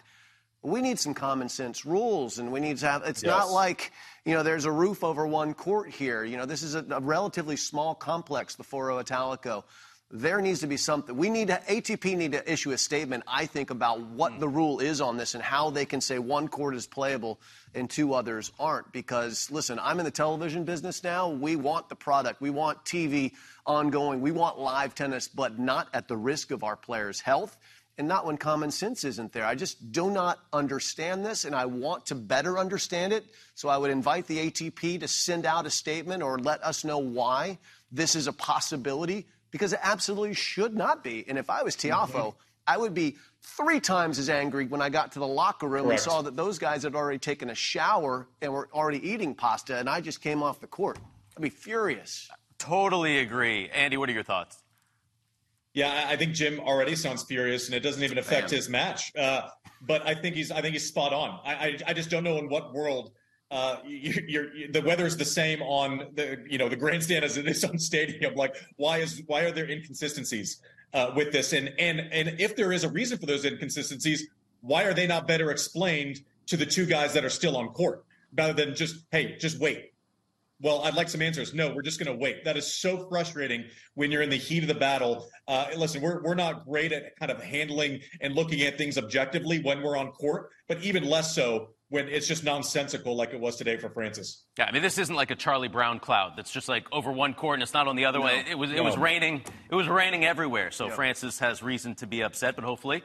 we 0.62 0.82
need 0.82 0.98
some 0.98 1.14
common 1.14 1.48
sense 1.48 1.86
rules 1.86 2.38
and 2.38 2.52
we 2.52 2.60
need 2.60 2.76
to 2.76 2.86
have 2.86 3.02
it's 3.06 3.22
yes. 3.22 3.30
not 3.30 3.50
like 3.50 3.92
you 4.24 4.34
know 4.34 4.42
there's 4.42 4.64
a 4.64 4.72
roof 4.72 5.02
over 5.04 5.26
one 5.26 5.54
court 5.54 5.90
here 5.90 6.24
you 6.24 6.36
know 6.36 6.46
this 6.46 6.62
is 6.62 6.74
a, 6.74 6.84
a 6.90 7.00
relatively 7.00 7.56
small 7.56 7.94
complex 7.94 8.54
the 8.54 8.64
foro 8.64 8.98
italico 8.98 9.64
there 10.12 10.40
needs 10.40 10.60
to 10.60 10.66
be 10.66 10.76
something. 10.76 11.16
We 11.16 11.30
need 11.30 11.48
to, 11.48 11.60
ATP 11.68 12.16
need 12.16 12.32
to 12.32 12.52
issue 12.52 12.72
a 12.72 12.78
statement, 12.78 13.22
I 13.28 13.46
think, 13.46 13.70
about 13.70 14.00
what 14.00 14.32
mm. 14.32 14.40
the 14.40 14.48
rule 14.48 14.80
is 14.80 15.00
on 15.00 15.16
this 15.16 15.34
and 15.34 15.42
how 15.42 15.70
they 15.70 15.84
can 15.84 16.00
say 16.00 16.18
one 16.18 16.48
court 16.48 16.74
is 16.74 16.86
playable 16.86 17.40
and 17.76 17.88
two 17.88 18.12
others 18.12 18.50
aren't. 18.58 18.92
Because, 18.92 19.50
listen, 19.52 19.78
I'm 19.80 20.00
in 20.00 20.04
the 20.04 20.10
television 20.10 20.64
business 20.64 21.04
now. 21.04 21.28
We 21.28 21.54
want 21.54 21.88
the 21.88 21.94
product, 21.94 22.40
we 22.40 22.50
want 22.50 22.84
TV 22.84 23.32
ongoing, 23.66 24.20
we 24.20 24.32
want 24.32 24.58
live 24.58 24.96
tennis, 24.96 25.28
but 25.28 25.60
not 25.60 25.88
at 25.94 26.08
the 26.08 26.16
risk 26.16 26.50
of 26.50 26.64
our 26.64 26.76
players' 26.76 27.20
health 27.20 27.56
and 27.98 28.08
not 28.08 28.24
when 28.24 28.38
common 28.38 28.70
sense 28.70 29.04
isn't 29.04 29.32
there. 29.32 29.44
I 29.44 29.54
just 29.54 29.92
do 29.92 30.10
not 30.10 30.38
understand 30.52 31.24
this, 31.24 31.44
and 31.44 31.54
I 31.54 31.66
want 31.66 32.06
to 32.06 32.14
better 32.14 32.58
understand 32.58 33.12
it. 33.12 33.24
So 33.54 33.68
I 33.68 33.76
would 33.76 33.90
invite 33.90 34.26
the 34.26 34.50
ATP 34.50 35.00
to 35.00 35.08
send 35.08 35.44
out 35.44 35.66
a 35.66 35.70
statement 35.70 36.22
or 36.22 36.38
let 36.38 36.62
us 36.64 36.84
know 36.84 36.98
why 36.98 37.58
this 37.92 38.14
is 38.14 38.26
a 38.26 38.32
possibility 38.32 39.26
because 39.50 39.72
it 39.72 39.80
absolutely 39.82 40.34
should 40.34 40.74
not 40.74 41.04
be. 41.04 41.24
And 41.28 41.38
if 41.38 41.50
I 41.50 41.62
was 41.62 41.76
Tiafoe, 41.76 42.08
mm-hmm. 42.08 42.38
I 42.66 42.76
would 42.76 42.94
be 42.94 43.16
three 43.42 43.80
times 43.80 44.18
as 44.18 44.28
angry 44.30 44.66
when 44.66 44.80
I 44.80 44.90
got 44.90 45.12
to 45.12 45.18
the 45.18 45.26
locker 45.26 45.66
room 45.66 45.84
Correct. 45.86 46.00
and 46.00 46.10
saw 46.12 46.22
that 46.22 46.36
those 46.36 46.58
guys 46.58 46.84
had 46.84 46.94
already 46.94 47.18
taken 47.18 47.50
a 47.50 47.54
shower 47.54 48.28
and 48.40 48.52
were 48.52 48.68
already 48.72 49.10
eating 49.10 49.34
pasta, 49.34 49.78
and 49.78 49.88
I 49.88 50.00
just 50.00 50.20
came 50.20 50.42
off 50.42 50.60
the 50.60 50.66
court. 50.66 50.98
I'd 51.36 51.42
be 51.42 51.50
furious. 51.50 52.30
Totally 52.58 53.18
agree. 53.18 53.68
Andy, 53.70 53.96
what 53.96 54.08
are 54.08 54.12
your 54.12 54.22
thoughts? 54.22 54.62
Yeah, 55.72 56.06
I 56.08 56.16
think 56.16 56.34
Jim 56.34 56.58
already 56.58 56.96
sounds 56.96 57.22
furious, 57.22 57.66
and 57.66 57.74
it 57.74 57.80
doesn't 57.80 58.02
even 58.02 58.18
affect 58.18 58.50
his 58.50 58.68
match. 58.68 59.14
Uh, 59.16 59.48
but 59.80 60.06
I 60.06 60.14
think 60.14 60.34
he's 60.34 60.50
I 60.50 60.60
think 60.60 60.72
he's 60.72 60.86
spot 60.86 61.12
on. 61.12 61.38
I, 61.44 61.54
I, 61.54 61.78
I 61.88 61.92
just 61.92 62.10
don't 62.10 62.24
know 62.24 62.38
in 62.38 62.48
what 62.48 62.74
world 62.74 63.12
uh, 63.50 63.76
you, 63.84 64.68
the 64.70 64.82
weather 64.82 65.06
is 65.06 65.16
the 65.16 65.24
same 65.24 65.60
on 65.62 66.08
the 66.14 66.44
you 66.48 66.58
know 66.58 66.68
the 66.68 66.76
grandstand 66.76 67.24
as 67.24 67.36
it 67.36 67.48
is 67.48 67.64
on 67.64 67.78
stadium. 67.78 68.34
Like, 68.34 68.56
why 68.76 68.98
is 68.98 69.22
why 69.26 69.42
are 69.42 69.50
there 69.50 69.68
inconsistencies 69.68 70.60
uh, 70.92 71.12
with 71.16 71.32
this? 71.32 71.52
And 71.52 71.72
and 71.78 72.00
and 72.12 72.40
if 72.40 72.56
there 72.56 72.72
is 72.72 72.84
a 72.84 72.88
reason 72.88 73.18
for 73.18 73.26
those 73.26 73.44
inconsistencies, 73.44 74.28
why 74.60 74.84
are 74.84 74.94
they 74.94 75.06
not 75.06 75.26
better 75.26 75.50
explained 75.50 76.22
to 76.46 76.56
the 76.56 76.66
two 76.66 76.86
guys 76.86 77.12
that 77.14 77.24
are 77.24 77.30
still 77.30 77.56
on 77.56 77.68
court 77.68 78.04
rather 78.36 78.52
than 78.52 78.74
just 78.74 79.04
hey, 79.10 79.36
just 79.36 79.58
wait? 79.58 79.89
Well, 80.62 80.82
I'd 80.82 80.94
like 80.94 81.08
some 81.08 81.22
answers. 81.22 81.54
No, 81.54 81.72
we're 81.74 81.82
just 81.82 81.98
going 81.98 82.12
to 82.12 82.22
wait. 82.22 82.44
That 82.44 82.56
is 82.56 82.72
so 82.80 83.08
frustrating 83.08 83.64
when 83.94 84.10
you're 84.10 84.22
in 84.22 84.30
the 84.30 84.36
heat 84.36 84.62
of 84.62 84.68
the 84.68 84.74
battle. 84.74 85.28
Uh, 85.48 85.68
listen, 85.76 86.02
we're 86.02 86.22
we're 86.22 86.34
not 86.34 86.66
great 86.66 86.92
at 86.92 87.16
kind 87.18 87.30
of 87.30 87.42
handling 87.42 88.00
and 88.20 88.34
looking 88.34 88.60
at 88.62 88.76
things 88.76 88.98
objectively 88.98 89.60
when 89.60 89.82
we're 89.82 89.96
on 89.96 90.12
court, 90.12 90.50
but 90.68 90.82
even 90.82 91.04
less 91.04 91.34
so 91.34 91.68
when 91.88 92.08
it's 92.08 92.28
just 92.28 92.44
nonsensical 92.44 93.16
like 93.16 93.32
it 93.32 93.40
was 93.40 93.56
today 93.56 93.76
for 93.76 93.90
Frances. 93.90 94.44
Yeah, 94.58 94.66
I 94.66 94.72
mean 94.72 94.82
this 94.82 94.98
isn't 94.98 95.14
like 95.14 95.30
a 95.30 95.34
Charlie 95.34 95.68
Brown 95.68 95.98
cloud 95.98 96.32
that's 96.36 96.52
just 96.52 96.68
like 96.68 96.86
over 96.92 97.10
one 97.10 97.34
court 97.34 97.54
and 97.54 97.62
it's 97.62 97.74
not 97.74 97.88
on 97.88 97.96
the 97.96 98.04
other 98.04 98.20
no, 98.20 98.26
way. 98.26 98.44
It 98.48 98.56
was 98.56 98.70
it 98.70 98.76
no. 98.76 98.84
was 98.84 98.96
raining. 98.96 99.42
It 99.70 99.74
was 99.74 99.88
raining 99.88 100.24
everywhere. 100.24 100.70
So 100.70 100.86
yep. 100.86 100.94
Frances 100.94 101.38
has 101.40 101.62
reason 101.62 101.94
to 101.96 102.06
be 102.06 102.22
upset, 102.22 102.54
but 102.54 102.64
hopefully 102.64 103.02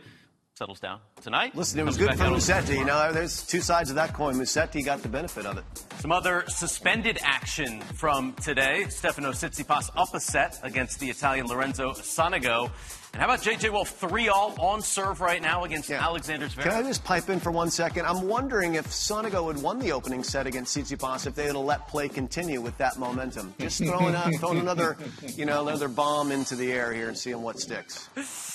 settles 0.56 0.80
down 0.80 1.02
tonight. 1.22 1.54
Listen, 1.54 1.82
it 1.82 1.86
was 1.86 1.98
good 1.98 2.12
for 2.12 2.24
Musetti. 2.24 2.78
You 2.78 2.86
know, 2.86 3.12
there's 3.12 3.46
two 3.46 3.60
sides 3.60 3.90
of 3.90 3.98
that 3.98 4.14
coin. 4.14 4.36
Musetti 4.36 4.86
got 4.86 5.02
the 5.02 5.10
benefit 5.10 5.46
of 5.46 5.58
it. 5.58 5.66
Some 6.00 6.14
other 6.14 6.46
suspended 6.48 7.20
action 7.24 7.82
from 7.82 8.32
today. 8.42 8.86
Stefano 8.88 9.32
Tsitsipas 9.32 9.90
up 9.98 10.14
a 10.14 10.20
set 10.22 10.58
against 10.64 11.02
the 11.02 11.10
Italian 11.10 11.48
Lorenzo 11.48 11.92
Sonego. 11.92 12.72
And 13.12 13.22
how 13.22 13.26
about 13.26 13.42
JJ 13.42 13.70
Wolf, 13.74 13.90
three 13.90 14.30
all 14.30 14.56
on 14.58 14.82
serve 14.82 15.20
right 15.20 15.42
now 15.42 15.66
against 15.66 15.90
yeah. 15.90 16.02
Alexander 16.02 16.48
Zverev? 16.48 16.64
Can 16.64 16.72
I 16.72 16.84
just 16.84 17.04
pipe 17.04 17.30
in 17.30 17.42
for 17.42 17.52
one 17.52 17.70
second? 17.70 18.06
I'm 18.06 18.26
wondering 18.26 18.76
if 18.76 18.88
Sonego 18.88 19.54
had 19.54 19.62
won 19.62 19.78
the 19.80 19.92
opening 19.92 20.24
set 20.24 20.48
against 20.48 20.78
Tsitsipas 20.78 21.28
if 21.28 21.36
they 21.36 21.48
had 21.48 21.56
let 21.56 21.86
play 21.90 22.08
continue 22.08 22.62
with 22.62 22.78
that 22.78 22.98
momentum. 22.98 23.54
Just 23.60 23.84
throwing 23.84 24.16
out, 24.16 24.34
throwing 24.40 24.60
another, 24.60 24.96
you 25.36 25.46
know, 25.46 25.68
another 25.68 25.90
bomb 25.90 26.32
into 26.32 26.56
the 26.56 26.72
air 26.72 26.94
here 26.94 27.10
and 27.10 27.18
seeing 27.18 27.42
what 27.42 27.60
sticks 27.60 28.08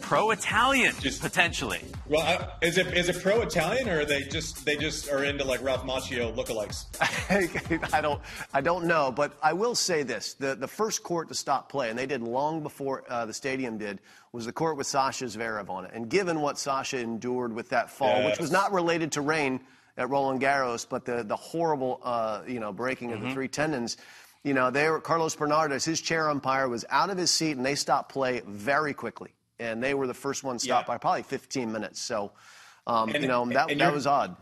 pro-Italian, 0.00 0.94
just 1.00 1.20
potentially. 1.20 1.80
Well, 2.08 2.22
uh, 2.22 2.50
is 2.62 2.78
it 2.78 2.86
is 2.96 3.08
it 3.08 3.22
pro-Italian 3.22 3.88
or 3.88 4.00
are 4.00 4.04
they 4.04 4.22
just 4.22 4.64
they 4.64 4.76
just 4.76 5.10
are 5.10 5.24
into 5.24 5.44
like 5.44 5.62
Ralph 5.62 5.84
Macchio 5.84 6.34
lookalikes? 6.34 6.86
I 7.92 8.00
don't 8.00 8.20
I 8.52 8.60
don't 8.60 8.86
know, 8.86 9.12
but 9.12 9.36
I 9.42 9.52
will 9.52 9.74
say 9.74 10.02
this: 10.02 10.34
the 10.34 10.54
the 10.54 10.68
first 10.68 11.02
court 11.02 11.28
to 11.28 11.34
stop 11.34 11.70
play, 11.70 11.90
and 11.90 11.98
they 11.98 12.06
did 12.06 12.22
long 12.22 12.62
before 12.62 13.04
uh, 13.08 13.26
the 13.26 13.34
stadium 13.34 13.78
did, 13.78 14.00
was 14.32 14.46
the 14.46 14.52
court 14.52 14.76
with 14.76 14.86
Sasha 14.86 15.24
Zverev 15.24 15.68
on 15.68 15.84
it. 15.84 15.90
And 15.94 16.08
given 16.08 16.40
what 16.40 16.58
Sasha 16.58 16.98
endured 16.98 17.52
with 17.52 17.68
that 17.70 17.90
fall, 17.90 18.08
yes. 18.08 18.30
which 18.30 18.40
was 18.40 18.50
not 18.50 18.72
related 18.72 19.12
to 19.12 19.20
rain 19.20 19.60
at 19.96 20.08
Roland 20.10 20.40
Garros, 20.40 20.86
but 20.88 21.04
the 21.04 21.24
the 21.24 21.36
horrible 21.36 22.00
uh, 22.04 22.42
you 22.46 22.60
know 22.60 22.72
breaking 22.72 23.12
of 23.12 23.18
mm-hmm. 23.18 23.28
the 23.28 23.34
three 23.34 23.48
tendons. 23.48 23.96
You 24.44 24.54
know, 24.54 24.70
they 24.70 24.88
were 24.88 25.00
Carlos 25.00 25.34
Bernardes, 25.34 25.84
his 25.84 26.00
chair 26.00 26.30
umpire, 26.30 26.68
was 26.68 26.84
out 26.88 27.10
of 27.10 27.18
his 27.18 27.32
seat, 27.32 27.56
and 27.56 27.66
they 27.66 27.74
stopped 27.74 28.12
play 28.12 28.42
very 28.46 28.94
quickly 28.94 29.32
and 29.58 29.82
they 29.82 29.94
were 29.94 30.06
the 30.06 30.14
first 30.14 30.44
one 30.44 30.58
stopped 30.58 30.88
yeah. 30.88 30.94
by 30.94 30.98
probably 30.98 31.22
15 31.22 31.70
minutes. 31.70 32.00
So, 32.00 32.32
um, 32.86 33.10
and, 33.10 33.22
you 33.22 33.28
know, 33.28 33.44
that, 33.46 33.76
that 33.78 33.92
was 33.92 34.06
odd. 34.06 34.36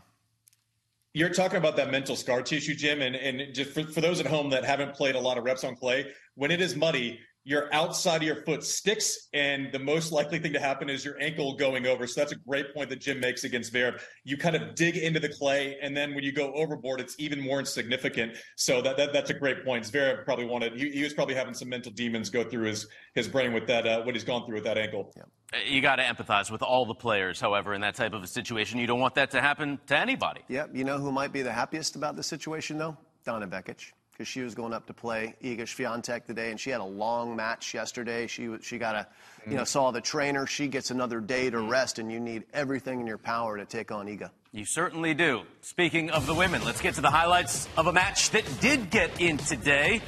You're 1.13 1.31
talking 1.31 1.59
about 1.59 1.77
that 1.77 1.91
mental 1.91 2.17
scar 2.17 2.43
tissue, 2.43 2.75
Jim, 2.75 3.01
and, 3.01 3.15
and 3.15 3.55
just 3.55 3.71
for, 3.71 3.85
for 3.85 4.01
those 4.01 4.19
at 4.19 4.27
home 4.27 4.51
that 4.51 4.65
haven't 4.65 4.95
played 4.95 5.15
a 5.15 5.21
lot 5.21 5.39
of 5.39 5.45
reps 5.45 5.63
on 5.63 5.77
clay, 5.77 6.13
when 6.35 6.51
it 6.51 6.61
is 6.61 6.75
muddy, 6.75 7.21
your 7.45 7.73
outside 7.75 8.17
of 8.17 8.23
your 8.23 8.43
foot 8.43 8.65
sticks, 8.65 9.29
and 9.35 9.71
the 9.71 9.79
most 9.79 10.13
likely 10.13 10.39
thing 10.39 10.55
to 10.55 10.61
happen 10.61 10.89
is 10.89 11.05
your 11.05 11.21
ankle 11.21 11.55
going 11.55 11.87
over. 11.87 12.07
So 12.07 12.21
that's 12.21 12.33
a 12.33 12.37
great 12.37 12.75
point 12.75 12.89
that 12.89 13.01
Jim 13.01 13.21
makes 13.21 13.45
against 13.45 13.73
Zverev. 13.73 14.01
You 14.25 14.39
kind 14.39 14.57
of 14.57 14.75
dig 14.75 14.97
into 14.97 15.21
the 15.21 15.29
clay, 15.29 15.77
and 15.83 15.95
then 15.95 16.15
when 16.15 16.25
you 16.25 16.33
go 16.33 16.53
overboard, 16.55 17.01
it's 17.01 17.15
even 17.19 17.41
more 17.41 17.61
insignificant. 17.61 18.37
So 18.57 18.81
that, 18.81 18.97
that 18.97 19.13
that's 19.13 19.31
a 19.31 19.35
great 19.35 19.65
point. 19.65 19.85
Zverev 19.85 20.25
probably 20.25 20.47
wanted. 20.47 20.73
He, 20.75 20.91
he, 20.91 21.03
was 21.03 21.13
probably 21.13 21.35
having 21.35 21.53
some 21.53 21.69
mental 21.69 21.93
demons 21.93 22.31
go 22.31 22.45
through 22.45 22.65
his 22.65 22.87
his 23.15 23.29
brain 23.29 23.53
with 23.53 23.67
that 23.67 23.87
uh, 23.87 24.03
what 24.03 24.15
he's 24.15 24.25
gone 24.25 24.47
through 24.47 24.57
with 24.57 24.65
that 24.65 24.79
ankle. 24.79 25.13
Yeah. 25.15 25.25
You 25.67 25.83
got 25.83 25.97
to 25.97 26.03
empathize 26.03 26.51
with 26.51 26.63
all 26.63 26.87
the 26.87 26.95
players, 26.95 27.41
however, 27.41 27.75
in 27.75 27.83
that 27.83 27.95
type 27.95 28.15
of 28.15 28.23
a 28.23 28.27
situation. 28.27 28.79
You 28.79 28.87
don't 28.87 29.01
want 29.01 29.15
that 29.17 29.31
to 29.33 29.41
happen 29.41 29.79
to 29.87 29.97
anybody. 29.97 30.41
Yeah, 30.49 30.67
you 30.73 30.85
know 30.85 30.99
who 30.99 31.13
might 31.13 31.33
be 31.33 31.43
the 31.43 31.53
happiest 31.53 31.95
about 31.95 32.17
the 32.17 32.23
situation, 32.23 32.79
though? 32.79 32.97
Donna 33.25 33.47
Vekic 33.47 33.93
because 34.15 34.29
she 34.29 34.43
was 34.43 34.55
going 34.55 34.73
up 34.73 34.87
to 34.87 34.95
play 34.95 35.35
Iga 35.43 35.63
Swiatek 35.63 36.25
today, 36.25 36.51
and 36.51 36.61
she 36.61 36.71
had 36.71 36.81
a 36.81 36.85
long 36.85 37.35
match 37.35 37.75
yesterday. 37.75 38.27
She 38.29 38.49
she 38.63 38.79
got 38.79 38.95
a, 38.95 39.07
you 39.47 39.57
know, 39.57 39.63
mm. 39.63 39.67
saw 39.67 39.91
the 39.91 40.01
trainer. 40.01 40.47
She 40.47 40.69
gets 40.69 40.91
another 40.91 41.21
day 41.21 41.51
to 41.51 41.57
mm. 41.57 41.69
rest, 41.69 41.99
and 41.99 42.11
you 42.11 42.21
need 42.21 42.45
everything 42.55 43.01
in 43.01 43.07
your 43.07 43.19
power 43.19 43.57
to 43.57 43.65
take 43.65 43.91
on 43.91 44.07
Iga. 44.07 44.31
You 44.53 44.65
certainly 44.65 45.15
do. 45.15 45.43
Speaking 45.63 46.11
of 46.11 46.27
the 46.27 46.35
women, 46.35 46.65
let's 46.65 46.81
get 46.81 46.95
to 46.95 47.01
the 47.01 47.11
highlights 47.11 47.69
of 47.77 47.89
a 47.89 47.93
match 47.93 48.31
that 48.31 48.45
did 48.61 48.89
get 48.91 49.21
in 49.21 49.37
today. 49.37 50.01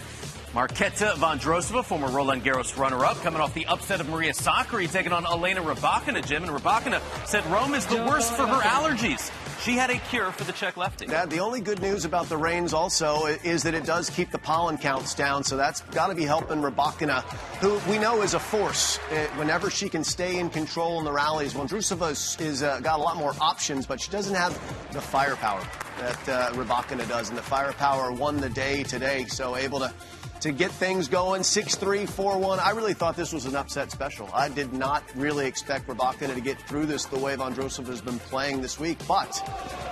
Marketa 0.53 1.15
Vondrousova, 1.15 1.85
former 1.85 2.09
Roland 2.09 2.43
Garros 2.43 2.79
runner-up, 2.79 3.21
coming 3.23 3.43
off 3.43 3.53
the 3.53 3.67
upset 3.67 4.01
of 4.01 4.09
Maria 4.09 4.33
Sakkari, 4.33 4.91
taking 4.91 5.13
on 5.13 5.27
Elena 5.27 5.61
Rybakina, 5.61 6.25
Jim. 6.25 6.45
And 6.45 6.53
Rybakina 6.53 7.03
said 7.27 7.45
Rome 7.47 7.75
is 7.75 7.85
the 7.87 7.97
worst 8.05 8.33
for 8.33 8.47
her 8.47 8.63
allergies. 8.63 9.31
She 9.61 9.73
had 9.73 9.91
a 9.91 9.99
cure 9.99 10.31
for 10.31 10.45
the 10.45 10.53
Czech 10.53 10.77
lefty. 10.77 11.07
The 11.07 11.39
only 11.39 11.61
good 11.61 11.81
news 11.83 12.05
about 12.05 12.29
the 12.29 12.37
rains 12.37 12.73
also 12.73 13.27
is 13.27 13.63
that 13.65 13.75
it 13.75 13.85
does 13.85 14.11
keep 14.11 14.31
the 14.31 14.39
pollen 14.39 14.79
counts 14.79 15.15
down, 15.15 15.43
so 15.43 15.57
that's 15.57 15.81
got 15.81 16.09
to 16.09 16.15
be 16.15 16.25
helping 16.25 16.59
Rybakina, 16.59 17.23
who 17.59 17.81
we 17.91 17.99
know 17.99 18.23
is 18.23 18.35
a 18.35 18.39
force 18.39 18.99
eh, 19.11 19.27
whenever 19.37 19.69
she 19.69 19.89
can 19.89 20.05
stay 20.05 20.39
in 20.39 20.51
control 20.51 20.99
in 20.99 21.05
the 21.05 21.13
rallies. 21.13 21.55
Vondrousova 21.55 22.13
is, 22.13 22.37
is 22.41 22.63
uh, 22.63 22.79
got 22.81 23.01
a 23.01 23.03
lot 23.03 23.17
more 23.17 23.35
options, 23.41 23.87
but 23.87 24.01
she 24.01 24.11
doesn't 24.11 24.35
have 24.35 24.53
the 24.93 25.01
firepower 25.01 25.63
that 25.99 26.29
uh, 26.29 26.53
Rybakina 26.53 27.09
does, 27.09 27.31
and 27.31 27.39
the 27.39 27.43
firepower 27.43 28.13
won 28.13 28.37
the 28.37 28.51
day 28.51 28.83
today, 28.83 29.25
so 29.25 29.57
able 29.57 29.81
to 29.81 29.93
to 30.41 30.53
get 30.53 30.71
things 30.71 31.09
going. 31.09 31.43
6-3, 31.43 32.09
4-1. 32.09 32.59
I 32.59 32.71
really 32.71 32.95
thought 32.95 33.17
this 33.17 33.33
was 33.33 33.47
an 33.47 33.57
upset 33.57 33.91
special. 33.91 34.29
I 34.33 34.49
did 34.49 34.73
not 34.73 35.03
really 35.15 35.47
expect 35.47 35.89
Rybakina 35.89 36.35
to 36.35 36.41
get 36.41 36.61
through 36.63 36.87
this 36.87 37.05
the 37.05 37.19
way 37.19 37.37
Vondrousova 37.37 37.87
has 37.89 38.01
been 38.01 38.19
playing 38.19 38.61
this 38.61 38.79
week, 38.79 38.99
but 39.09 39.31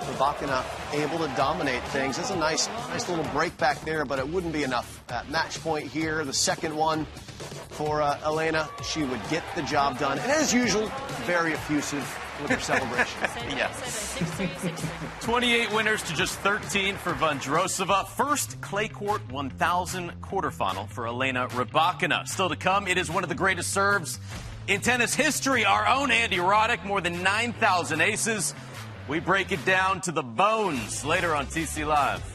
Rybakina 0.01 0.63
able 0.93 1.17
to 1.19 1.33
dominate 1.35 1.83
things. 1.85 2.17
It's 2.17 2.31
a 2.31 2.35
nice, 2.35 2.67
nice 2.89 3.07
little 3.09 3.25
break 3.25 3.57
back 3.57 3.79
there, 3.81 4.05
but 4.05 4.19
it 4.19 4.27
wouldn't 4.27 4.53
be 4.53 4.63
enough. 4.63 5.03
At 5.09 5.29
match 5.29 5.61
point 5.61 5.87
here, 5.87 6.23
the 6.25 6.33
second 6.33 6.75
one 6.75 7.05
for 7.69 8.01
uh, 8.01 8.19
Elena. 8.23 8.69
She 8.83 9.03
would 9.03 9.21
get 9.29 9.43
the 9.55 9.61
job 9.63 9.99
done, 9.99 10.17
and 10.19 10.31
as 10.31 10.53
usual, 10.53 10.91
very 11.25 11.53
effusive 11.53 12.03
with 12.41 12.51
her 12.51 12.59
celebration. 12.59 13.19
yes. 13.55 14.17
28 15.21 15.73
winners 15.73 16.03
to 16.03 16.13
just 16.13 16.37
13 16.39 16.95
for 16.95 17.13
Vondrousova. 17.13 18.07
First 18.07 18.59
clay 18.61 18.87
court 18.87 19.21
1,000 19.31 20.21
quarterfinal 20.21 20.89
for 20.89 21.07
Elena 21.07 21.47
Rybakina. 21.49 22.27
Still 22.27 22.49
to 22.49 22.55
come, 22.55 22.87
it 22.87 22.97
is 22.97 23.09
one 23.09 23.23
of 23.23 23.29
the 23.29 23.35
greatest 23.35 23.71
serves 23.71 24.19
in 24.67 24.81
tennis 24.81 25.13
history. 25.13 25.65
Our 25.65 25.87
own 25.87 26.11
Andy 26.11 26.37
Roddick, 26.37 26.83
more 26.85 27.01
than 27.01 27.23
9,000 27.23 28.01
aces. 28.01 28.53
We 29.07 29.19
break 29.19 29.51
it 29.51 29.63
down 29.65 30.01
to 30.01 30.11
the 30.11 30.23
bones 30.23 31.05
later 31.05 31.35
on 31.35 31.45
TC 31.47 31.85
Live. 31.85 32.34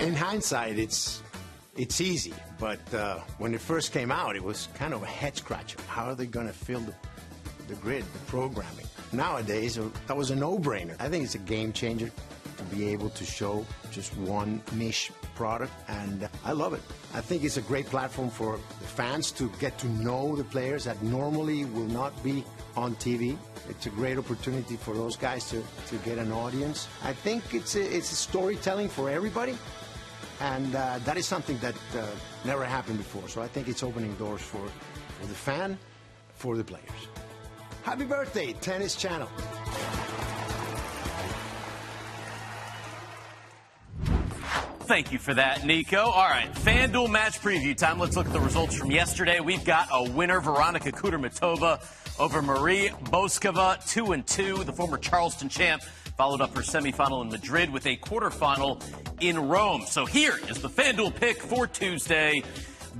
in 0.00 0.14
hindsight, 0.14 0.78
it's 0.78 1.22
it's 1.76 2.00
easy, 2.00 2.34
but 2.58 2.80
uh, 2.92 3.18
when 3.38 3.54
it 3.54 3.60
first 3.60 3.92
came 3.92 4.10
out, 4.10 4.34
it 4.34 4.42
was 4.42 4.68
kind 4.74 4.92
of 4.92 5.02
a 5.02 5.06
head 5.06 5.36
scratcher. 5.36 5.78
How 5.86 6.06
are 6.06 6.14
they 6.14 6.26
going 6.26 6.48
to 6.48 6.52
fill 6.52 6.80
the, 6.80 6.94
the 7.68 7.74
grid, 7.74 8.04
the 8.12 8.18
programming? 8.26 8.86
Nowadays, 9.12 9.78
uh, 9.78 9.88
that 10.08 10.16
was 10.16 10.32
a 10.32 10.36
no-brainer. 10.36 10.96
I 10.98 11.08
think 11.08 11.22
it's 11.24 11.36
a 11.36 11.38
game 11.38 11.72
changer 11.72 12.10
to 12.56 12.64
be 12.64 12.88
able 12.88 13.10
to 13.10 13.24
show 13.24 13.64
just 13.92 14.16
one 14.18 14.60
niche 14.72 15.12
product, 15.36 15.72
and 15.86 16.28
I 16.44 16.50
love 16.50 16.72
it. 16.74 16.82
I 17.14 17.20
think 17.20 17.44
it's 17.44 17.58
a 17.58 17.62
great 17.62 17.86
platform 17.86 18.28
for 18.28 18.56
the 18.56 18.86
fans 18.86 19.30
to 19.32 19.48
get 19.60 19.78
to 19.78 19.88
know 19.88 20.34
the 20.34 20.44
players 20.44 20.82
that 20.84 21.00
normally 21.00 21.64
will 21.64 21.86
not 21.86 22.12
be 22.24 22.44
on 22.76 22.96
TV. 22.96 23.36
It's 23.68 23.86
a 23.86 23.90
great 23.90 24.18
opportunity 24.18 24.76
for 24.76 24.94
those 24.94 25.16
guys 25.16 25.48
to, 25.50 25.62
to 25.88 25.96
get 25.98 26.18
an 26.18 26.32
audience. 26.32 26.88
I 27.04 27.12
think 27.12 27.54
it's 27.54 27.76
a, 27.76 27.96
it's 27.96 28.10
a 28.10 28.16
storytelling 28.16 28.88
for 28.88 29.08
everybody. 29.08 29.56
And 30.40 30.74
uh, 30.74 30.98
that 31.04 31.16
is 31.16 31.26
something 31.26 31.58
that 31.58 31.74
uh, 31.96 32.04
never 32.44 32.64
happened 32.64 32.98
before. 32.98 33.28
So 33.28 33.42
I 33.42 33.48
think 33.48 33.68
it's 33.68 33.82
opening 33.82 34.14
doors 34.14 34.40
for, 34.40 34.66
for 35.20 35.26
the 35.26 35.34
fan, 35.34 35.78
for 36.34 36.56
the 36.56 36.64
players. 36.64 36.84
Happy 37.82 38.04
birthday, 38.04 38.52
Tennis 38.54 38.94
Channel. 38.94 39.28
Thank 44.88 45.12
you 45.12 45.18
for 45.18 45.34
that, 45.34 45.66
Nico. 45.66 45.98
All 45.98 46.28
right, 46.28 46.50
FanDuel 46.54 47.10
match 47.10 47.40
preview 47.40 47.76
time. 47.76 47.98
Let's 47.98 48.16
look 48.16 48.26
at 48.26 48.32
the 48.32 48.40
results 48.40 48.74
from 48.74 48.90
yesterday. 48.90 49.38
We've 49.38 49.64
got 49.64 49.88
a 49.92 50.10
winner, 50.10 50.40
Veronika 50.40 50.92
Kudermetova 50.92 51.84
over 52.18 52.40
Marie 52.40 52.88
Bouzkova, 53.04 53.86
2 53.86 54.12
and 54.12 54.26
2, 54.26 54.64
the 54.64 54.72
former 54.72 54.96
Charleston 54.96 55.50
champ 55.50 55.82
followed 56.18 56.40
up 56.40 56.52
her 56.56 56.62
semifinal 56.62 57.22
in 57.22 57.28
Madrid 57.30 57.72
with 57.72 57.86
a 57.86 57.96
quarterfinal 57.96 58.82
in 59.20 59.48
Rome. 59.48 59.84
So 59.86 60.04
here 60.04 60.36
is 60.48 60.60
the 60.60 60.68
FanDuel 60.68 61.14
pick 61.14 61.40
for 61.40 61.68
Tuesday. 61.68 62.42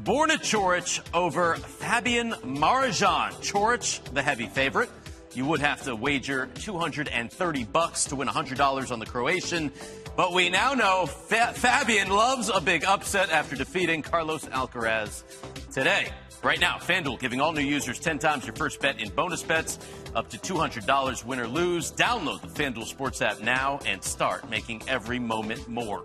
Borna 0.05 0.39
Coric 0.39 1.01
over 1.13 1.57
Fabian 1.57 2.31
Marozsan. 2.45 3.33
Coric, 3.43 4.15
the 4.15 4.23
heavy 4.23 4.47
favorite. 4.47 4.89
You 5.35 5.47
would 5.47 5.59
have 5.59 5.83
to 5.83 5.97
wager 5.97 6.47
230 6.55 7.65
bucks 7.65 8.05
to 8.05 8.15
win 8.15 8.29
$100 8.29 8.93
on 8.93 9.01
the 9.01 9.07
Croatian. 9.07 9.73
But 10.17 10.33
we 10.33 10.49
now 10.49 10.75
know 10.75 11.07
Fa- 11.07 11.55
Fabian 11.55 12.11
loves 12.11 12.49
a 12.55 12.61
big 12.61 12.85
upset 12.85 13.31
after 13.31 13.57
defeating 13.57 14.03
Carlos 14.03 14.45
Alcaraz 14.45 15.25
today. 15.73 16.11
Right 16.43 16.61
now, 16.61 16.77
FanDuel 16.77 17.19
giving 17.19 17.41
all 17.41 17.53
new 17.53 17.61
users 17.61 17.99
10 17.99 18.21
times 18.21 18.47
your 18.47 18.55
first 18.55 18.81
bet 18.81 19.01
in 19.01 19.09
bonus 19.11 19.43
bets, 19.43 19.79
up 20.15 20.31
to 20.31 20.39
$200 20.39 21.25
win 21.25 21.41
or 21.41 21.49
lose. 21.49 21.91
Download 21.91 22.41
the 22.41 22.47
FanDuel 22.47 22.87
Sports 22.87 23.21
app 23.23 23.41
now 23.41 23.81
and 23.85 24.03
start 24.03 24.49
making 24.49 24.83
every 24.87 25.19
moment 25.19 25.67
more. 25.69 26.05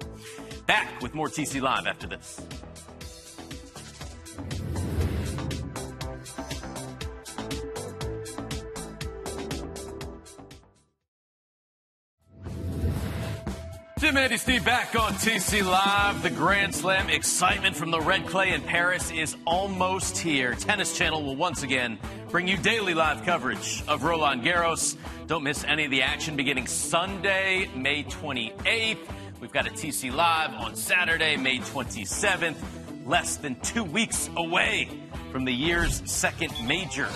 Back 0.65 1.01
with 1.01 1.13
more 1.13 1.27
TC 1.27 1.61
Live 1.61 1.85
after 1.85 2.07
this. 2.07 2.41
Jim 14.03 14.17
Andy 14.17 14.35
Steve 14.35 14.65
back 14.65 14.95
on 14.99 15.13
TC 15.13 15.65
Live. 15.65 16.21
The 16.23 16.29
Grand 16.29 16.75
Slam 16.75 17.09
excitement 17.09 17.73
from 17.73 17.89
the 17.89 18.01
red 18.01 18.27
clay 18.27 18.51
in 18.51 18.61
Paris 18.61 19.09
is 19.11 19.37
almost 19.47 20.17
here. 20.17 20.55
Tennis 20.55 20.97
Channel 20.97 21.23
will 21.23 21.37
once 21.37 21.63
again 21.63 21.97
bring 22.27 22.45
you 22.45 22.57
daily 22.57 22.93
live 22.93 23.23
coverage 23.23 23.81
of 23.87 24.03
Roland 24.03 24.43
Garros. 24.43 24.97
Don't 25.27 25.41
miss 25.41 25.63
any 25.63 25.85
of 25.85 25.91
the 25.91 26.01
action 26.01 26.35
beginning 26.35 26.67
Sunday, 26.67 27.69
May 27.77 28.03
28th. 28.03 28.97
We've 29.39 29.53
got 29.53 29.67
a 29.67 29.71
TC 29.71 30.13
Live 30.13 30.53
on 30.55 30.75
Saturday, 30.75 31.37
May 31.37 31.59
27th. 31.59 32.57
Less 33.05 33.37
than 33.37 33.57
two 33.61 33.85
weeks 33.85 34.29
away 34.35 34.89
from 35.31 35.45
the 35.45 35.53
year's 35.53 36.01
second 36.11 36.51
major. 36.67 37.07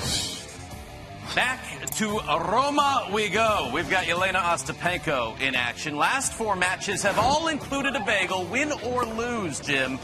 Back 1.35 1.85
to 1.97 2.19
Roma 2.19 3.09
we 3.11 3.29
go. 3.29 3.69
We've 3.73 3.89
got 3.89 4.05
Jelena 4.05 4.41
Ostapenko 4.41 5.39
in 5.39 5.55
action. 5.55 5.95
Last 5.95 6.33
four 6.33 6.55
matches 6.55 7.03
have 7.03 7.19
all 7.19 7.49
included 7.49 7.95
a 7.95 7.99
bagel, 7.99 8.45
win 8.45 8.71
or 8.83 9.05
lose, 9.05 9.59
Jim. 9.59 9.99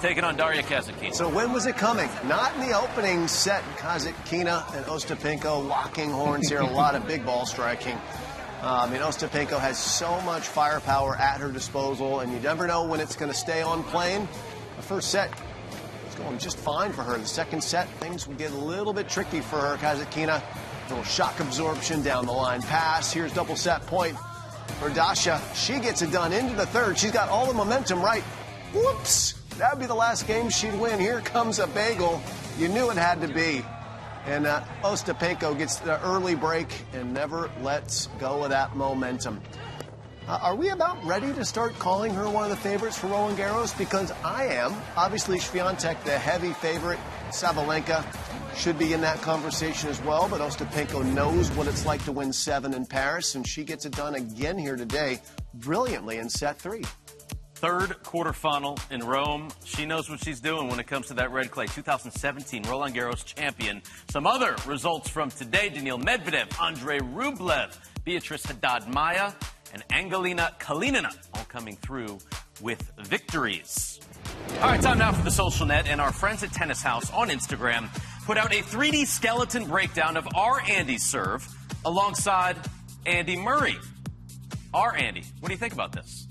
Taking 0.00 0.24
on 0.24 0.36
Daria 0.36 0.62
Kasatkina. 0.62 1.14
So 1.14 1.28
when 1.28 1.52
was 1.52 1.66
it 1.66 1.76
coming? 1.76 2.08
Not 2.26 2.54
in 2.54 2.60
the 2.60 2.78
opening 2.78 3.26
set. 3.26 3.62
Kasatkina 3.78 4.74
and 4.76 4.84
Ostapenko 4.86 5.66
locking 5.66 6.10
horns 6.10 6.48
here. 6.48 6.60
A 6.60 6.66
lot 6.66 6.94
of 6.94 7.06
big 7.06 7.24
ball 7.24 7.46
striking. 7.46 7.96
Uh, 8.62 8.86
I 8.86 8.90
mean, 8.90 9.00
Ostapenko 9.00 9.58
has 9.58 9.78
so 9.78 10.20
much 10.22 10.46
firepower 10.46 11.16
at 11.16 11.40
her 11.40 11.50
disposal, 11.50 12.20
and 12.20 12.32
you 12.32 12.40
never 12.40 12.66
know 12.66 12.84
when 12.84 13.00
it's 13.00 13.16
going 13.16 13.30
to 13.30 13.36
stay 13.36 13.62
on 13.62 13.82
plane. 13.84 14.28
The 14.76 14.82
first 14.82 15.10
set 15.10 15.30
going 16.16 16.38
just 16.38 16.56
fine 16.58 16.92
for 16.92 17.02
her. 17.02 17.18
The 17.18 17.26
second 17.26 17.62
set, 17.62 17.88
things 18.00 18.26
would 18.26 18.38
get 18.38 18.52
a 18.52 18.56
little 18.56 18.92
bit 18.92 19.08
tricky 19.08 19.40
for 19.40 19.58
her. 19.58 19.76
Kasatkina 19.76 20.42
Little 20.88 21.02
shock 21.02 21.40
absorption 21.40 22.02
down 22.02 22.26
the 22.26 22.32
line 22.32 22.62
pass. 22.62 23.12
Here's 23.12 23.32
double 23.32 23.56
set 23.56 23.84
point 23.86 24.16
for 24.78 24.88
Dasha. 24.88 25.40
She 25.52 25.80
gets 25.80 26.00
it 26.00 26.12
done 26.12 26.32
into 26.32 26.54
the 26.54 26.66
third. 26.66 26.96
She's 26.96 27.10
got 27.10 27.28
all 27.28 27.46
the 27.46 27.54
momentum 27.54 28.00
right. 28.00 28.22
Whoops. 28.72 29.32
That 29.58 29.72
would 29.72 29.80
be 29.80 29.86
the 29.86 29.94
last 29.94 30.28
game 30.28 30.48
she'd 30.48 30.78
win. 30.78 31.00
Here 31.00 31.20
comes 31.22 31.58
a 31.58 31.66
bagel. 31.66 32.22
You 32.56 32.68
knew 32.68 32.88
it 32.90 32.96
had 32.96 33.20
to 33.22 33.28
be. 33.28 33.64
And 34.26 34.46
uh, 34.46 34.62
Ostapenko 34.82 35.58
gets 35.58 35.76
the 35.76 36.00
early 36.04 36.36
break 36.36 36.68
and 36.92 37.12
never 37.12 37.50
lets 37.62 38.06
go 38.20 38.44
of 38.44 38.50
that 38.50 38.76
momentum. 38.76 39.40
Uh, 40.28 40.40
are 40.42 40.56
we 40.56 40.70
about 40.70 41.02
ready 41.04 41.32
to 41.32 41.44
start 41.44 41.78
calling 41.78 42.12
her 42.12 42.28
one 42.28 42.42
of 42.42 42.50
the 42.50 42.56
favorites 42.56 42.98
for 42.98 43.06
Roland 43.06 43.38
Garros? 43.38 43.76
Because 43.78 44.10
I 44.24 44.46
am. 44.46 44.74
Obviously, 44.96 45.38
Swiatek, 45.38 46.02
the 46.02 46.18
heavy 46.18 46.52
favorite. 46.54 46.98
Sabalenka 47.30 48.04
should 48.56 48.76
be 48.76 48.92
in 48.92 49.00
that 49.02 49.22
conversation 49.22 49.88
as 49.88 50.02
well. 50.02 50.26
But 50.28 50.40
Ostapenko 50.40 51.04
knows 51.14 51.48
what 51.52 51.68
it's 51.68 51.86
like 51.86 52.04
to 52.06 52.12
win 52.12 52.32
seven 52.32 52.74
in 52.74 52.86
Paris, 52.86 53.36
and 53.36 53.46
she 53.46 53.62
gets 53.62 53.84
it 53.86 53.92
done 53.92 54.16
again 54.16 54.58
here 54.58 54.74
today, 54.74 55.20
brilliantly 55.54 56.16
in 56.18 56.28
set 56.28 56.58
three. 56.58 56.82
Third 57.54 57.90
quarterfinal 58.02 58.80
in 58.90 59.06
Rome. 59.06 59.48
She 59.64 59.86
knows 59.86 60.10
what 60.10 60.24
she's 60.24 60.40
doing 60.40 60.68
when 60.68 60.80
it 60.80 60.88
comes 60.88 61.06
to 61.06 61.14
that 61.14 61.30
red 61.30 61.52
clay. 61.52 61.66
2017 61.66 62.64
Roland 62.64 62.96
Garros 62.96 63.24
champion. 63.24 63.80
Some 64.10 64.26
other 64.26 64.56
results 64.66 65.08
from 65.08 65.30
today 65.30 65.68
Daniil 65.68 66.00
Medvedev, 66.00 66.60
Andre 66.60 66.98
Rublev, 66.98 67.78
Beatrice 68.04 68.44
Haddad 68.44 68.88
Maia, 68.92 69.32
and 69.72 69.84
Angelina 69.90 70.54
Kalinina 70.58 71.14
all 71.34 71.44
coming 71.44 71.76
through 71.76 72.18
with 72.60 72.92
victories. 72.98 74.00
All 74.60 74.70
right, 74.70 74.80
time 74.80 74.98
now 74.98 75.12
for 75.12 75.22
the 75.22 75.30
social 75.30 75.66
net, 75.66 75.86
and 75.86 76.00
our 76.00 76.12
friends 76.12 76.42
at 76.42 76.52
Tennis 76.52 76.82
House 76.82 77.10
on 77.12 77.28
Instagram 77.28 77.88
put 78.24 78.38
out 78.38 78.52
a 78.52 78.62
3D 78.62 79.06
skeleton 79.06 79.66
breakdown 79.66 80.16
of 80.16 80.26
our 80.34 80.60
Andy 80.68 80.98
serve 80.98 81.46
alongside 81.84 82.56
Andy 83.04 83.36
Murray. 83.36 83.76
Our 84.74 84.94
Andy, 84.96 85.24
what 85.40 85.48
do 85.48 85.54
you 85.54 85.58
think 85.58 85.72
about 85.72 85.92
this? 85.92 86.26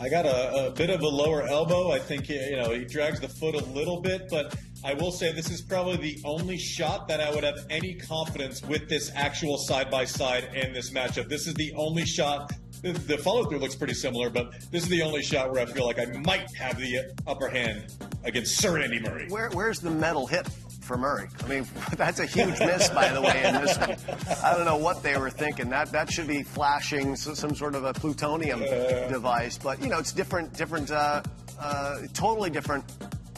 I 0.00 0.08
got 0.08 0.26
a, 0.26 0.66
a, 0.66 0.70
bit 0.70 0.90
of 0.90 1.00
a 1.00 1.08
lower 1.08 1.42
elbow. 1.42 1.90
I 1.90 1.98
think 1.98 2.28
you 2.28 2.56
know 2.56 2.70
he 2.70 2.84
drags 2.84 3.20
the 3.20 3.28
foot 3.28 3.54
a 3.54 3.64
little 3.64 4.00
bit, 4.00 4.28
but 4.28 4.54
I 4.84 4.94
will 4.94 5.10
say 5.10 5.32
this 5.32 5.50
is 5.50 5.62
probably 5.62 5.96
the 5.96 6.20
only 6.24 6.58
shot 6.58 7.08
that 7.08 7.20
I 7.20 7.34
would 7.34 7.44
have 7.44 7.66
any 7.70 7.94
confidence 7.94 8.62
with 8.62 8.88
this 8.88 9.10
actual 9.14 9.58
side 9.58 9.90
by 9.90 10.04
side 10.04 10.50
in 10.54 10.72
this 10.72 10.90
matchup. 10.90 11.28
This 11.28 11.46
is 11.46 11.54
the 11.54 11.72
only 11.74 12.04
shot. 12.04 12.52
The 12.82 13.18
follow 13.18 13.44
through 13.46 13.58
looks 13.58 13.74
pretty 13.74 13.94
similar, 13.94 14.28
but 14.28 14.52
this 14.70 14.82
is 14.82 14.88
the 14.88 15.02
only 15.02 15.22
shot 15.22 15.50
where 15.50 15.62
I 15.62 15.66
feel 15.66 15.86
like 15.86 15.98
I 15.98 16.04
might 16.04 16.54
have 16.54 16.78
the 16.78 17.12
upper 17.26 17.48
hand 17.48 17.92
against 18.22 18.56
Sir 18.58 18.78
Andy 18.78 19.00
Murray. 19.00 19.28
Where, 19.28 19.48
where's 19.50 19.80
the 19.80 19.90
metal 19.90 20.26
hip? 20.26 20.46
For 20.86 20.96
Murray. 20.96 21.28
I 21.44 21.48
mean, 21.48 21.66
that's 21.96 22.20
a 22.20 22.26
huge 22.26 22.58
miss, 22.60 22.88
by 22.90 23.10
the 23.10 23.20
way, 23.20 23.44
in 23.44 23.54
this 23.54 23.76
one. 23.78 23.96
I 24.42 24.54
don't 24.54 24.64
know 24.64 24.78
what 24.78 25.02
they 25.02 25.18
were 25.18 25.30
thinking. 25.30 25.68
That 25.70 25.92
that 25.92 26.10
should 26.10 26.28
be 26.28 26.42
flashing 26.42 27.16
some 27.16 27.54
sort 27.54 27.74
of 27.74 27.84
a 27.84 27.92
plutonium 27.92 28.62
uh, 28.62 29.08
device, 29.08 29.58
but 29.58 29.82
you 29.82 29.88
know, 29.88 29.98
it's 29.98 30.12
different, 30.12 30.56
different, 30.56 30.90
uh, 30.90 31.22
uh, 31.60 32.00
totally 32.14 32.50
different 32.50 32.84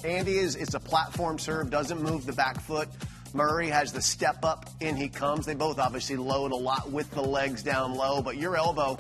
Andy 0.04 0.38
is 0.38 0.54
it's 0.54 0.74
a 0.74 0.80
platform 0.80 1.38
serve, 1.38 1.70
doesn't 1.70 2.02
move 2.02 2.26
the 2.26 2.32
back 2.32 2.61
foot. 2.61 2.88
Murray 3.34 3.68
has 3.68 3.92
the 3.92 4.00
step 4.00 4.44
up, 4.44 4.70
in 4.80 4.96
he 4.96 5.08
comes. 5.08 5.44
They 5.44 5.54
both 5.54 5.78
obviously 5.78 6.16
load 6.16 6.52
a 6.52 6.56
lot 6.56 6.90
with 6.90 7.11
the 7.11 7.22
legs 7.22 7.62
down 7.62 7.94
low, 7.94 8.22
but 8.22 8.37
your 8.37 8.56
elbow 8.56 8.98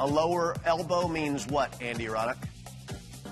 A 0.00 0.06
lower 0.06 0.56
elbow 0.64 1.08
means 1.08 1.46
what, 1.46 1.80
Andy 1.82 2.06
Roddick? 2.06 2.36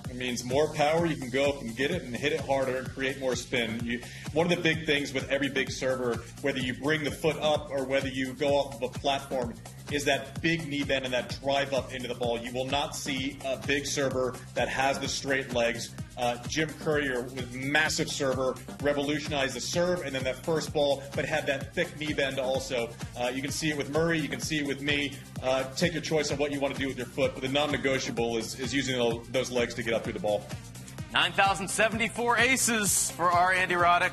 It 0.09 0.16
means 0.16 0.45
more 0.45 0.73
power. 0.73 1.07
You 1.07 1.16
can 1.16 1.31
go 1.31 1.51
up 1.51 1.61
and 1.61 1.77
get 1.77 1.90
it 1.90 2.03
and 2.03 2.14
hit 2.14 2.33
it 2.33 2.40
harder 2.40 2.79
and 2.79 2.88
create 2.88 3.19
more 3.21 3.37
spin. 3.37 3.81
You, 3.85 4.01
one 4.33 4.51
of 4.51 4.57
the 4.57 4.62
big 4.62 4.87
things 4.87 5.12
with 5.12 5.29
every 5.29 5.49
big 5.49 5.71
server, 5.71 6.23
whether 6.42 6.59
you 6.59 6.75
bring 6.75 7.05
the 7.05 7.11
foot 7.11 7.37
up 7.38 7.71
or 7.71 7.85
whether 7.85 8.09
you 8.09 8.33
go 8.35 8.49
off 8.55 8.77
of 8.77 8.83
a 8.83 8.99
platform, 8.99 9.55
is 9.92 10.05
that 10.05 10.40
big 10.42 10.66
knee 10.66 10.85
bend 10.85 11.05
and 11.05 11.14
that 11.14 11.38
drive 11.42 11.73
up 11.73 11.92
into 11.92 12.09
the 12.09 12.14
ball. 12.14 12.38
You 12.38 12.53
will 12.53 12.66
not 12.66 12.97
see 12.97 13.38
a 13.45 13.57
big 13.66 13.87
server 13.87 14.35
that 14.55 14.69
has 14.69 14.99
the 14.99 15.09
straight 15.09 15.53
legs. 15.53 15.95
Uh, 16.16 16.37
Jim 16.48 16.68
Courier 16.81 17.22
with 17.22 17.55
massive 17.55 18.09
server 18.09 18.55
revolutionized 18.83 19.55
the 19.55 19.61
serve 19.61 20.02
and 20.02 20.14
then 20.14 20.24
that 20.24 20.37
first 20.44 20.72
ball, 20.72 21.02
but 21.14 21.24
had 21.24 21.46
that 21.46 21.74
thick 21.74 21.98
knee 21.98 22.14
bend 22.14 22.38
also. 22.38 22.88
Uh, 23.18 23.31
you 23.35 23.42
can 23.42 23.50
see 23.50 23.68
it 23.68 23.76
with 23.76 23.90
Murray. 23.90 24.18
You 24.18 24.29
can 24.29 24.40
see 24.40 24.59
it 24.59 24.66
with 24.66 24.81
me. 24.81 25.12
Uh, 25.42 25.64
take 25.74 25.92
your 25.92 26.02
choice 26.02 26.31
on 26.31 26.38
what 26.38 26.52
you 26.52 26.61
want 26.61 26.74
to 26.74 26.81
do 26.81 26.88
with 26.88 26.96
your 26.96 27.07
foot, 27.07 27.33
but 27.35 27.42
the 27.42 27.48
non-negotiable 27.48 28.38
is, 28.38 28.59
is 28.59 28.72
using 28.72 29.22
those 29.31 29.50
legs 29.50 29.74
to 29.74 29.83
get 29.83 29.92
up 29.92 30.05
through 30.05 30.14
the 30.14 30.20
ball. 30.20 30.42
9,074 31.12 32.38
aces 32.38 33.11
for 33.12 33.31
our 33.31 33.52
Andy 33.52 33.74
Roddick. 33.74 34.12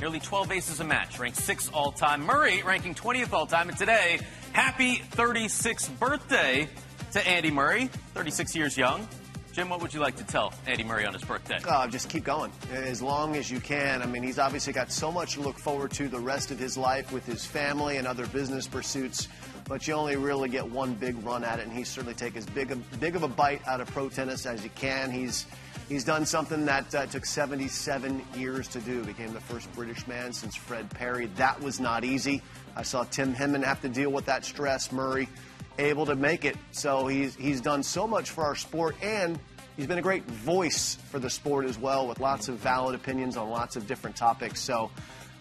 Nearly 0.00 0.20
12 0.20 0.52
aces 0.52 0.80
a 0.80 0.84
match, 0.84 1.18
ranked 1.18 1.36
sixth 1.36 1.70
all 1.74 1.92
time. 1.92 2.22
Murray 2.22 2.62
ranking 2.62 2.94
20th 2.94 3.34
all 3.34 3.46
time. 3.46 3.68
And 3.68 3.76
today, 3.76 4.20
happy 4.52 5.02
36th 5.12 5.98
birthday 5.98 6.68
to 7.12 7.28
Andy 7.28 7.50
Murray, 7.50 7.90
36 8.14 8.56
years 8.56 8.78
young. 8.78 9.06
Jim, 9.52 9.68
what 9.68 9.82
would 9.82 9.92
you 9.92 9.98
like 9.98 10.14
to 10.16 10.24
tell 10.24 10.54
Andy 10.66 10.84
Murray 10.84 11.04
on 11.04 11.12
his 11.12 11.24
birthday? 11.24 11.58
Uh, 11.66 11.88
just 11.88 12.08
keep 12.08 12.22
going 12.22 12.52
as 12.72 13.02
long 13.02 13.34
as 13.34 13.50
you 13.50 13.58
can. 13.58 14.00
I 14.00 14.06
mean, 14.06 14.22
he's 14.22 14.38
obviously 14.38 14.72
got 14.72 14.92
so 14.92 15.10
much 15.10 15.34
to 15.34 15.40
look 15.40 15.58
forward 15.58 15.90
to 15.92 16.08
the 16.08 16.20
rest 16.20 16.52
of 16.52 16.58
his 16.58 16.78
life 16.78 17.10
with 17.10 17.26
his 17.26 17.44
family 17.44 17.96
and 17.96 18.06
other 18.06 18.26
business 18.28 18.68
pursuits. 18.68 19.26
But 19.68 19.88
you 19.88 19.94
only 19.94 20.16
really 20.16 20.48
get 20.48 20.68
one 20.68 20.94
big 20.94 21.22
run 21.24 21.42
at 21.42 21.58
it, 21.58 21.66
and 21.66 21.72
he's 21.76 21.88
certainly 21.88 22.14
take 22.14 22.36
as 22.36 22.46
big 22.46 22.70
a, 22.70 22.76
big 22.76 23.16
of 23.16 23.24
a 23.24 23.28
bite 23.28 23.66
out 23.66 23.80
of 23.80 23.88
pro 23.88 24.08
tennis 24.08 24.46
as 24.46 24.62
he 24.62 24.68
can. 24.70 25.10
He's 25.10 25.46
he's 25.88 26.04
done 26.04 26.26
something 26.26 26.64
that 26.66 26.94
uh, 26.94 27.06
took 27.06 27.26
77 27.26 28.24
years 28.36 28.68
to 28.68 28.80
do. 28.80 29.04
Became 29.04 29.32
the 29.32 29.40
first 29.40 29.72
British 29.74 30.06
man 30.06 30.32
since 30.32 30.54
Fred 30.56 30.88
Perry. 30.90 31.26
That 31.36 31.60
was 31.60 31.80
not 31.80 32.04
easy. 32.04 32.42
I 32.76 32.82
saw 32.82 33.04
Tim 33.04 33.34
Henman 33.34 33.64
have 33.64 33.80
to 33.82 33.88
deal 33.88 34.10
with 34.10 34.26
that 34.26 34.44
stress. 34.44 34.92
Murray 34.92 35.28
able 35.78 36.06
to 36.06 36.14
make 36.14 36.44
it. 36.44 36.56
So 36.72 37.06
he's 37.06 37.34
he's 37.34 37.60
done 37.60 37.82
so 37.82 38.06
much 38.06 38.30
for 38.30 38.44
our 38.44 38.54
sport 38.54 38.96
and 39.02 39.38
he's 39.76 39.86
been 39.86 39.98
a 39.98 40.02
great 40.02 40.24
voice 40.24 40.96
for 41.10 41.18
the 41.18 41.30
sport 41.30 41.66
as 41.66 41.78
well 41.78 42.06
with 42.06 42.20
lots 42.20 42.48
of 42.48 42.56
valid 42.56 42.94
opinions 42.94 43.36
on 43.36 43.50
lots 43.50 43.76
of 43.76 43.86
different 43.86 44.16
topics. 44.16 44.60
So 44.60 44.90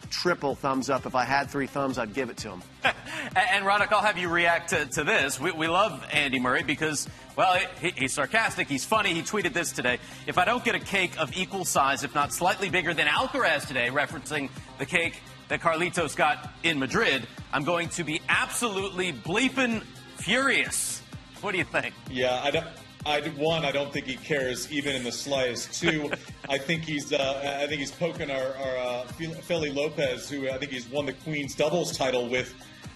triple 0.09 0.55
thumbs 0.55 0.89
up. 0.89 1.05
If 1.05 1.15
I 1.15 1.23
had 1.23 1.49
three 1.49 1.67
thumbs, 1.67 1.97
I'd 1.97 2.13
give 2.13 2.29
it 2.29 2.37
to 2.37 2.49
him. 2.49 2.63
and 2.83 3.65
Roddick, 3.65 3.91
I'll 3.91 4.01
have 4.01 4.17
you 4.17 4.29
react 4.29 4.69
to, 4.69 4.85
to 4.85 5.03
this. 5.03 5.39
We, 5.39 5.51
we, 5.51 5.67
love 5.67 6.05
Andy 6.11 6.39
Murray 6.39 6.63
because, 6.63 7.07
well, 7.35 7.59
he, 7.81 7.91
he's 7.91 8.13
sarcastic, 8.13 8.67
he's 8.67 8.85
funny. 8.85 9.13
He 9.13 9.21
tweeted 9.21 9.53
this 9.53 9.71
today. 9.71 9.99
If 10.27 10.37
I 10.37 10.45
don't 10.45 10.63
get 10.63 10.75
a 10.75 10.79
cake 10.79 11.19
of 11.19 11.35
equal 11.37 11.65
size, 11.65 12.03
if 12.03 12.15
not 12.15 12.33
slightly 12.33 12.69
bigger 12.69 12.93
than 12.93 13.07
Alcaraz 13.07 13.67
today, 13.67 13.89
referencing 13.89 14.49
the 14.77 14.85
cake 14.85 15.21
that 15.47 15.61
Carlitos 15.61 16.15
got 16.15 16.49
in 16.63 16.79
Madrid, 16.79 17.27
I'm 17.51 17.63
going 17.63 17.89
to 17.89 18.03
be 18.03 18.21
absolutely 18.29 19.13
bleeping 19.13 19.83
furious. 20.19 21.01
What 21.41 21.51
do 21.51 21.57
you 21.57 21.63
think? 21.63 21.93
Yeah, 22.09 22.41
I 22.43 22.51
don't. 22.51 22.67
I 23.05 23.21
one, 23.21 23.63
I 23.63 23.71
don't 23.71 23.93
think 23.93 24.07
he 24.07 24.17
cares 24.17 24.69
even 24.71 24.93
in 24.93 25.03
the 25.03 25.11
slightest. 25.11 25.73
Two, 25.79 26.11
I 26.49 26.57
think 26.57 26.83
he's 26.83 27.13
uh, 27.13 27.59
I 27.61 27.65
think 27.67 27.79
he's 27.79 27.91
poking 27.91 28.29
our, 28.29 28.55
our 28.57 28.77
uh, 28.77 29.05
Feli 29.17 29.73
Lopez, 29.73 30.29
who 30.29 30.49
I 30.49 30.57
think 30.57 30.71
he's 30.71 30.87
won 30.89 31.05
the 31.05 31.13
Queen's 31.13 31.55
doubles 31.55 31.95
title 31.95 32.27
with 32.27 32.53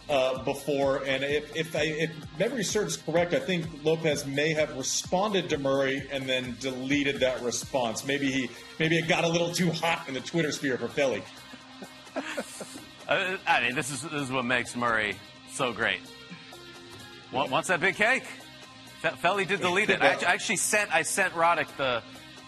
uh, 0.10 0.44
before. 0.44 1.04
And 1.06 1.24
if 1.24 1.56
if, 1.56 1.76
I, 1.76 1.84
if 1.84 2.12
memory 2.38 2.66
serves 2.66 2.98
correct, 2.98 3.34
I 3.34 3.40
think 3.40 3.66
Lopez 3.84 4.26
may 4.26 4.54
have 4.54 4.76
responded 4.76 5.50
to 5.50 5.58
Murray 5.58 6.06
and 6.12 6.28
then 6.28 6.58
deleted 6.60 7.22
that 7.22 7.42
response. 7.42 8.06
Maybe 8.06 8.30
he 8.30 8.50
maybe 8.80 8.98
it 8.98 9.08
got 9.08 9.24
a 9.24 9.30
little 9.30 9.54
too 9.54 9.72
hot 9.72 10.08
in 10.10 10.14
the 10.14 10.22
Twitter 10.22 10.52
sphere 10.52 10.78
for 10.78 10.88
Feli. 10.88 11.24
Uh, 13.06 13.36
I 13.46 13.62
mean, 13.62 13.76
this 13.76 13.92
is 13.92 14.02
this 14.02 14.14
is 14.14 14.32
what 14.32 14.46
makes 14.46 14.78
Murray 14.78 15.18
so 15.52 15.74
great. 15.74 16.00
Wants 17.34 17.68
that 17.68 17.80
big 17.80 17.96
cake. 17.96 18.24
Feli 19.02 19.48
did 19.48 19.60
delete 19.60 19.90
it. 19.90 20.02
I 20.02 20.16
actually 20.26 20.58
sent 20.58 20.94
I 20.94 21.02
sent 21.02 21.34
Roddick 21.34 21.68
the, 21.78 22.02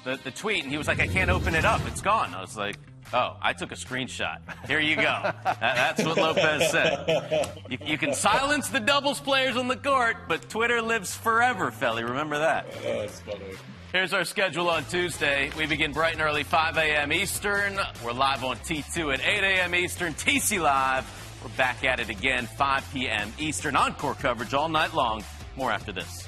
the, 0.04 0.20
the 0.24 0.32
tweet, 0.32 0.64
and 0.64 0.72
he 0.72 0.78
was 0.78 0.88
like, 0.88 1.00
"I 1.00 1.08
can't 1.08 1.30
open 1.30 1.56
it 1.56 1.66
up. 1.66 1.82
It's 1.88 2.02
gone." 2.02 2.34
I 2.34 2.42
was 2.42 2.56
like, 2.56 2.78
"Oh, 3.14 3.36
I 3.42 3.54
took 3.54 3.72
a 3.72 3.76
screenshot. 3.76 4.40
Here 4.68 4.80
you 4.80 4.96
go." 4.96 5.02
that, 5.02 5.60
that's 5.60 6.04
what 6.04 6.18
Lopez 6.18 6.72
said. 6.72 7.52
You, 7.70 7.78
you, 7.86 7.98
can 7.98 8.14
silence 8.14 8.70
the 8.70 8.80
doubles 8.80 9.20
players 9.20 9.58
on 9.58 9.68
the 9.68 9.76
court, 9.76 10.28
but 10.28 10.48
Twitter 10.50 10.82
lives 10.82 11.16
forever, 11.16 11.72
Feli. 11.72 12.08
Remember 12.08 12.38
that. 12.38 12.68
Oh, 12.78 13.00
that's 13.02 13.20
funny. 13.22 13.56
Here's 13.92 14.14
our 14.14 14.26
schedule 14.26 14.70
on 14.70 14.84
Tuesday. 14.86 15.52
We 15.58 15.66
begin 15.68 15.94
bright 15.94 16.14
and 16.14 16.22
early, 16.22 16.44
5 16.44 16.78
a.m. 16.78 17.14
Eastern. 17.14 17.80
We're 18.04 18.12
live 18.12 18.44
on 18.44 18.58
T2 18.58 19.14
at 19.14 19.22
8 19.22 19.44
a.m. 19.44 19.74
Eastern. 19.74 20.14
TC 20.14 20.60
Live. 20.60 21.25
We're 21.46 21.58
back 21.58 21.84
at 21.84 22.00
it 22.00 22.10
again, 22.10 22.48
5 22.48 22.92
p.m. 22.92 23.32
Eastern. 23.38 23.76
Encore 23.76 24.16
coverage 24.16 24.56
all 24.56 24.68
night 24.68 24.96
long. 24.96 25.24
More 25.56 25.70
after 25.70 25.92
this. 25.92 26.28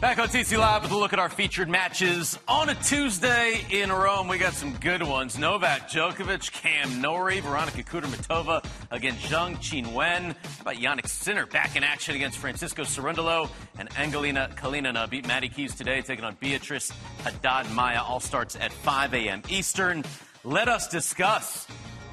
Back 0.00 0.18
on 0.18 0.28
TC 0.28 0.56
Live 0.56 0.80
with 0.80 0.92
a 0.92 0.96
look 0.96 1.12
at 1.12 1.18
our 1.18 1.28
featured 1.28 1.68
matches 1.68 2.38
on 2.48 2.70
a 2.70 2.74
Tuesday 2.76 3.60
in 3.68 3.92
Rome. 3.92 4.28
We 4.28 4.38
got 4.38 4.54
some 4.54 4.72
good 4.78 5.02
ones. 5.02 5.38
Novak 5.38 5.90
Djokovic, 5.90 6.50
Cam 6.52 7.02
Norrie, 7.02 7.40
Veronika 7.40 7.82
Kudermetova 7.82 8.64
against 8.90 9.26
Zheng 9.26 9.56
Qinwen. 9.56 10.34
How 10.42 10.60
about 10.62 10.76
Jannik 10.76 11.06
Sinner 11.06 11.44
back 11.44 11.76
in 11.76 11.84
action 11.84 12.16
against 12.16 12.38
Francisco 12.38 12.84
Cerundolo 12.84 13.50
and 13.78 13.90
Angelina 13.98 14.48
Kalinina 14.56 15.08
beat 15.10 15.26
Maddie 15.26 15.50
Keys 15.50 15.74
today, 15.74 16.00
taking 16.00 16.24
on 16.24 16.34
Beatrice 16.40 16.90
Haddad 17.22 17.70
Maia. 17.72 18.00
All 18.02 18.20
starts 18.20 18.56
at 18.56 18.72
5 18.72 19.12
a.m. 19.12 19.42
Eastern. 19.50 20.02
Let 20.44 20.68
us 20.68 20.88
discuss 20.88 21.66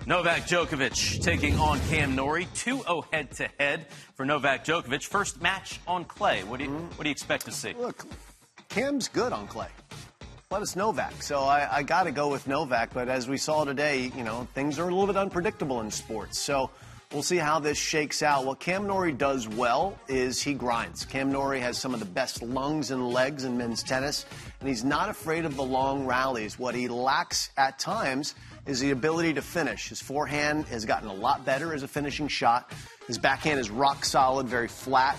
Novak 0.08 0.43
Djokovic 0.43 1.22
taking 1.22 1.60
on 1.60 1.82
Cam 1.89 2.15
Norrie, 2.15 2.48
2-0 2.56 3.04
head-to-head 3.12 3.88
for 4.15 4.26
Novak 4.26 4.63
Djokovic. 4.63 5.04
First 5.04 5.41
match 5.41 5.82
on 5.86 6.06
clay. 6.06 6.46
What 6.46 6.60
do 6.60 6.63
you 6.63 6.72
what 6.72 7.04
do 7.04 7.10
you 7.10 7.12
expect 7.12 7.43
to 7.43 7.52
see? 7.52 7.74
Look, 7.74 8.06
Cam's 8.70 9.10
good 9.10 9.34
on 9.34 9.48
clay. 9.48 9.67
But 10.48 10.62
it's 10.62 10.78
Novak, 10.78 11.22
so 11.22 11.41
I, 11.41 11.67
I 11.70 11.84
got 11.84 12.04
to 12.04 12.12
go 12.12 12.30
with 12.30 12.48
Novak. 12.48 12.93
But 12.93 13.10
as 13.10 13.28
we 13.28 13.36
saw 13.36 13.65
today, 13.65 14.10
you 14.15 14.24
know 14.24 14.48
things 14.54 14.80
are 14.80 14.84
a 14.84 14.91
little 14.91 15.08
bit 15.08 15.17
unpredictable 15.17 15.82
in 15.82 15.91
sports. 15.91 16.39
So 16.39 16.72
we'll 17.13 17.24
see 17.24 17.38
how 17.38 17.60
this 17.60 17.78
shakes 17.78 18.22
out. 18.22 18.46
What 18.46 18.60
Cam 18.60 18.88
Norrie 18.88 19.12
does 19.12 19.48
well 19.48 19.98
is 20.08 20.41
he 20.41 20.54
grinds. 20.54 21.06
Cam 21.06 21.32
Norrie 21.32 21.60
has 21.60 21.78
some 21.78 21.93
of 21.93 22.00
the 22.00 22.06
best 22.06 22.41
lungs 22.41 22.91
and 22.91 23.10
legs 23.10 23.43
in 23.43 23.58
men's 23.58 23.84
tennis, 23.84 24.26
and 24.60 24.67
he's 24.67 24.84
not 24.84 25.10
afraid 25.10 25.46
of 25.46 25.56
the 25.56 25.63
long 25.63 26.06
rallies. 26.06 26.60
What 26.60 26.76
he 26.76 26.88
lacks 26.88 27.52
at 27.58 27.80
times 27.80 28.36
is 28.65 28.80
the 28.80 28.91
ability 28.91 29.34
to 29.34 29.41
finish. 29.41 29.89
His 29.89 30.02
forehand 30.02 30.65
has 30.65 30.86
gotten 30.86 31.08
a 31.08 31.13
lot 31.13 31.46
better 31.46 31.74
as 31.74 31.84
a 31.84 31.88
finishing 31.88 32.28
shot. 32.28 32.72
His 33.08 33.17
backhand 33.17 33.60
is 33.60 33.70
rock 33.70 34.04
solid, 34.04 34.48
very 34.48 34.67
flat. 34.67 35.17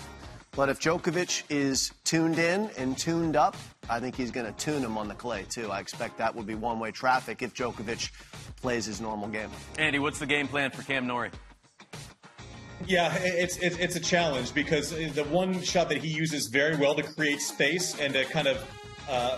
But 0.55 0.69
if 0.69 0.79
Djokovic 0.79 1.43
is 1.49 1.91
tuned 2.03 2.37
in 2.39 2.69
and 2.77 2.97
tuned 2.97 3.35
up, 3.35 3.55
I 3.89 3.99
think 3.99 4.15
he's 4.15 4.31
going 4.31 4.51
to 4.51 4.51
tune 4.59 4.83
him 4.83 4.97
on 4.97 5.07
the 5.07 5.13
clay, 5.15 5.45
too. 5.49 5.71
I 5.71 5.79
expect 5.79 6.17
that 6.17 6.35
would 6.35 6.45
be 6.45 6.55
one 6.55 6.79
way 6.79 6.91
traffic 6.91 7.41
if 7.41 7.53
Djokovic 7.53 8.11
plays 8.61 8.85
his 8.85 8.99
normal 8.99 9.29
game. 9.29 9.49
Andy, 9.77 9.99
what's 9.99 10.19
the 10.19 10.25
game 10.25 10.47
plan 10.47 10.69
for 10.71 10.81
Cam 10.83 11.07
Norrie? 11.07 11.31
Yeah, 12.87 13.13
it's, 13.21 13.57
it's, 13.57 13.77
it's 13.77 13.95
a 13.95 13.99
challenge 13.99 14.53
because 14.53 14.91
the 14.91 15.23
one 15.25 15.61
shot 15.61 15.89
that 15.89 15.99
he 15.99 16.07
uses 16.07 16.47
very 16.47 16.75
well 16.75 16.95
to 16.95 17.03
create 17.03 17.41
space 17.41 17.99
and 17.99 18.13
to 18.13 18.25
kind 18.25 18.47
of 18.47 18.65
uh, 19.09 19.37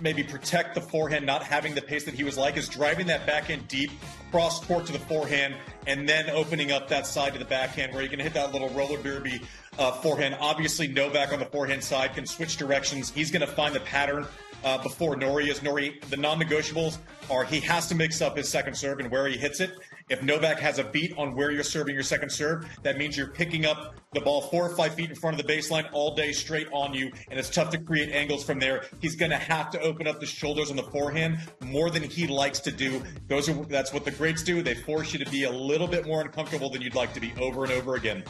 maybe 0.00 0.22
protect 0.22 0.74
the 0.74 0.80
forehand, 0.80 1.26
not 1.26 1.42
having 1.42 1.74
the 1.74 1.82
pace 1.82 2.04
that 2.04 2.14
he 2.14 2.24
was 2.24 2.38
like, 2.38 2.56
is 2.56 2.68
driving 2.68 3.06
that 3.06 3.26
backhand 3.26 3.66
deep, 3.68 3.90
cross 4.30 4.64
court 4.64 4.86
to 4.86 4.92
the 4.92 4.98
forehand, 4.98 5.54
and 5.86 6.08
then 6.08 6.30
opening 6.30 6.72
up 6.72 6.88
that 6.88 7.06
side 7.06 7.32
to 7.32 7.38
the 7.38 7.44
backhand 7.44 7.92
where 7.92 8.02
you 8.02 8.08
can 8.08 8.20
hit 8.20 8.34
that 8.34 8.52
little 8.52 8.68
roller 8.70 9.00
derby 9.02 9.40
uh, 9.78 9.92
forehand. 9.92 10.36
Obviously, 10.40 10.88
Novak 10.88 11.32
on 11.32 11.38
the 11.38 11.46
forehand 11.46 11.82
side 11.82 12.14
can 12.14 12.26
switch 12.26 12.56
directions. 12.56 13.10
He's 13.10 13.30
going 13.30 13.40
to 13.40 13.46
find 13.46 13.74
the 13.74 13.80
pattern 13.80 14.26
uh, 14.64 14.82
before 14.82 15.16
Norrie 15.16 15.50
is. 15.50 15.62
Norrie, 15.62 16.00
the 16.10 16.16
non-negotiables 16.16 16.98
are 17.30 17.44
he 17.44 17.60
has 17.60 17.86
to 17.88 17.94
mix 17.94 18.20
up 18.20 18.36
his 18.36 18.48
second 18.48 18.74
serve 18.74 19.00
and 19.00 19.10
where 19.10 19.26
he 19.26 19.36
hits 19.36 19.60
it. 19.60 19.72
If 20.08 20.22
Novak 20.22 20.58
has 20.58 20.78
a 20.78 20.84
beat 20.84 21.16
on 21.18 21.34
where 21.34 21.50
you're 21.50 21.62
serving 21.62 21.94
your 21.94 22.02
second 22.02 22.30
serve, 22.30 22.66
that 22.82 22.96
means 22.96 23.16
you're 23.16 23.28
picking 23.28 23.66
up 23.66 23.94
the 24.14 24.20
ball 24.22 24.40
four 24.40 24.64
or 24.64 24.74
five 24.74 24.94
feet 24.94 25.10
in 25.10 25.16
front 25.16 25.38
of 25.38 25.46
the 25.46 25.52
baseline 25.52 25.86
all 25.92 26.14
day 26.14 26.32
straight 26.32 26.66
on 26.72 26.94
you, 26.94 27.12
and 27.30 27.38
it's 27.38 27.50
tough 27.50 27.68
to 27.70 27.78
create 27.78 28.10
angles 28.10 28.42
from 28.42 28.58
there. 28.58 28.86
He's 29.00 29.16
going 29.16 29.30
to 29.30 29.36
have 29.36 29.70
to 29.72 29.80
open 29.80 30.06
up 30.06 30.18
the 30.18 30.26
shoulders 30.26 30.70
on 30.70 30.76
the 30.76 30.82
forehand 30.84 31.38
more 31.60 31.90
than 31.90 32.02
he 32.02 32.26
likes 32.26 32.58
to 32.60 32.72
do. 32.72 33.02
Those 33.26 33.50
are 33.50 33.54
that's 33.66 33.92
what 33.92 34.06
the 34.06 34.10
greats 34.10 34.42
do. 34.42 34.62
They 34.62 34.74
force 34.74 35.12
you 35.12 35.22
to 35.22 35.30
be 35.30 35.44
a 35.44 35.50
little 35.50 35.86
bit 35.86 36.06
more 36.06 36.22
uncomfortable 36.22 36.70
than 36.70 36.80
you'd 36.80 36.94
like 36.94 37.12
to 37.12 37.20
be 37.20 37.34
over 37.38 37.64
and 37.64 37.72
over 37.72 37.96
again. 37.96 38.24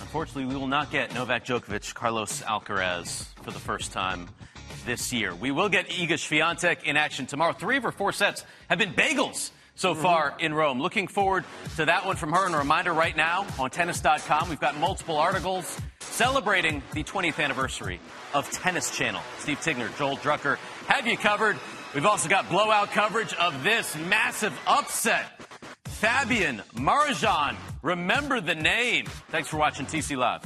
Unfortunately, 0.00 0.46
we 0.46 0.56
will 0.56 0.66
not 0.66 0.90
get 0.90 1.12
Novak 1.14 1.44
Djokovic, 1.44 1.92
Carlos 1.92 2.40
Alcaraz 2.42 3.26
for 3.42 3.50
the 3.50 3.58
first 3.58 3.92
time 3.92 4.28
this 4.84 5.12
year. 5.12 5.34
We 5.34 5.50
will 5.50 5.68
get 5.68 5.88
Iga 5.88 6.12
Swiatek 6.12 6.84
in 6.84 6.96
action 6.96 7.26
tomorrow. 7.26 7.52
Three 7.52 7.76
of 7.76 7.82
her 7.82 7.92
four 7.92 8.12
sets 8.12 8.44
have 8.68 8.78
been 8.78 8.92
bagels 8.92 9.50
so 9.74 9.92
mm-hmm. 9.92 10.02
far 10.02 10.34
in 10.38 10.54
Rome. 10.54 10.80
Looking 10.80 11.08
forward 11.08 11.44
to 11.76 11.86
that 11.86 12.06
one 12.06 12.16
from 12.16 12.32
her. 12.32 12.46
And 12.46 12.54
a 12.54 12.58
reminder 12.58 12.92
right 12.92 13.16
now 13.16 13.46
on 13.58 13.70
tennis.com, 13.70 14.48
we've 14.48 14.60
got 14.60 14.76
multiple 14.78 15.16
articles 15.16 15.78
celebrating 16.00 16.82
the 16.92 17.02
20th 17.02 17.42
anniversary 17.42 18.00
of 18.34 18.50
Tennis 18.50 18.90
Channel. 18.96 19.22
Steve 19.38 19.58
Tignor, 19.60 19.96
Joel 19.98 20.16
Drucker 20.16 20.56
have 20.86 21.06
you 21.06 21.16
covered. 21.16 21.58
We've 21.94 22.06
also 22.06 22.28
got 22.28 22.48
blowout 22.48 22.90
coverage 22.90 23.34
of 23.34 23.62
this 23.64 23.96
massive 23.96 24.58
upset. 24.66 25.40
Fabian 25.84 26.62
Marozsan, 26.74 27.54
remember 27.82 28.40
the 28.40 28.54
name. 28.54 29.06
Thanks 29.30 29.48
for 29.48 29.56
watching 29.58 29.86
TC 29.86 30.16
Live. 30.16 30.42